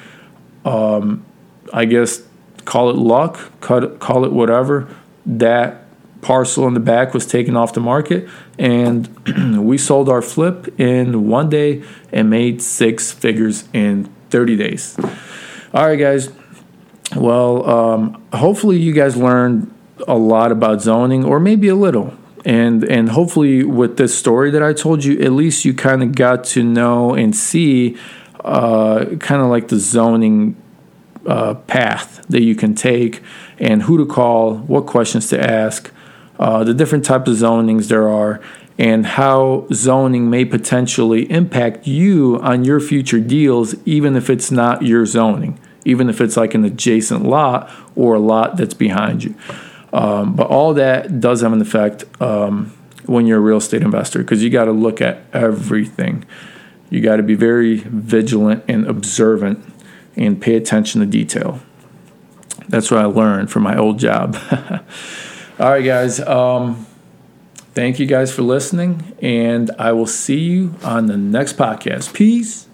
um, 0.64 1.24
I 1.72 1.84
guess 1.84 2.25
call 2.66 2.90
it 2.90 2.96
luck, 2.96 3.58
call 3.60 4.24
it 4.26 4.32
whatever. 4.32 4.94
That 5.24 5.86
parcel 6.20 6.66
in 6.66 6.74
the 6.74 6.80
back 6.80 7.14
was 7.14 7.24
taken 7.24 7.56
off 7.56 7.72
the 7.72 7.80
market, 7.80 8.28
and 8.58 9.08
we 9.66 9.78
sold 9.78 10.10
our 10.10 10.20
flip 10.20 10.78
in 10.78 11.28
one 11.28 11.48
day 11.48 11.82
and 12.12 12.28
made 12.28 12.60
six 12.60 13.10
figures 13.12 13.64
in 13.72 14.12
30 14.30 14.56
days. 14.56 14.96
All 15.72 15.86
right, 15.86 15.96
guys. 15.96 16.30
Well, 17.14 17.68
um, 17.68 18.22
hopefully, 18.32 18.78
you 18.78 18.92
guys 18.92 19.16
learned 19.16 19.72
a 20.06 20.16
lot 20.16 20.52
about 20.52 20.82
zoning, 20.82 21.24
or 21.24 21.40
maybe 21.40 21.68
a 21.68 21.74
little. 21.74 22.14
And 22.44 22.84
and 22.84 23.08
hopefully 23.08 23.64
with 23.64 23.96
this 23.96 24.16
story 24.16 24.50
that 24.52 24.62
I 24.62 24.72
told 24.72 25.04
you, 25.04 25.20
at 25.20 25.32
least 25.32 25.64
you 25.64 25.74
kind 25.74 26.02
of 26.02 26.14
got 26.14 26.44
to 26.44 26.62
know 26.62 27.14
and 27.14 27.34
see 27.34 27.96
uh, 28.44 29.04
kind 29.18 29.42
of 29.42 29.48
like 29.48 29.68
the 29.68 29.78
zoning 29.78 30.56
uh, 31.26 31.54
path 31.54 32.24
that 32.28 32.42
you 32.42 32.54
can 32.54 32.74
take 32.74 33.22
and 33.58 33.82
who 33.82 33.98
to 33.98 34.06
call, 34.06 34.56
what 34.56 34.86
questions 34.86 35.28
to 35.28 35.40
ask, 35.40 35.92
uh, 36.38 36.64
the 36.64 36.74
different 36.74 37.04
types 37.04 37.28
of 37.28 37.36
zonings 37.36 37.88
there 37.88 38.08
are, 38.08 38.40
and 38.78 39.06
how 39.06 39.66
zoning 39.72 40.28
may 40.28 40.44
potentially 40.44 41.30
impact 41.30 41.86
you 41.86 42.38
on 42.42 42.64
your 42.64 42.80
future 42.80 43.20
deals, 43.20 43.74
even 43.86 44.16
if 44.16 44.28
it's 44.28 44.50
not 44.50 44.82
your 44.82 45.06
zoning, 45.06 45.58
even 45.84 46.10
if 46.10 46.20
it's 46.20 46.36
like 46.36 46.54
an 46.54 46.64
adjacent 46.64 47.24
lot 47.24 47.70
or 47.94 48.14
a 48.14 48.18
lot 48.18 48.56
that's 48.56 48.74
behind 48.74 49.24
you. 49.24 49.34
Um, 49.92 50.36
but 50.36 50.48
all 50.48 50.74
that 50.74 51.20
does 51.20 51.40
have 51.40 51.54
an 51.54 51.62
effect 51.62 52.04
um, 52.20 52.76
when 53.06 53.26
you're 53.26 53.38
a 53.38 53.40
real 53.40 53.56
estate 53.56 53.82
investor 53.82 54.18
because 54.18 54.42
you 54.42 54.50
got 54.50 54.66
to 54.66 54.72
look 54.72 55.00
at 55.00 55.20
everything. 55.32 56.26
You 56.90 57.00
got 57.00 57.16
to 57.16 57.22
be 57.22 57.34
very 57.34 57.78
vigilant 57.78 58.64
and 58.68 58.86
observant 58.86 59.64
and 60.16 60.40
pay 60.40 60.56
attention 60.56 61.00
to 61.00 61.06
detail. 61.06 61.60
That's 62.68 62.90
what 62.90 63.00
I 63.00 63.04
learned 63.04 63.50
from 63.50 63.62
my 63.62 63.76
old 63.76 63.98
job. 63.98 64.36
All 65.58 65.70
right, 65.70 65.84
guys. 65.84 66.20
Um, 66.20 66.86
thank 67.74 67.98
you 67.98 68.06
guys 68.06 68.34
for 68.34 68.42
listening, 68.42 69.16
and 69.22 69.70
I 69.78 69.92
will 69.92 70.06
see 70.06 70.40
you 70.40 70.74
on 70.82 71.06
the 71.06 71.16
next 71.16 71.56
podcast. 71.56 72.12
Peace. 72.12 72.66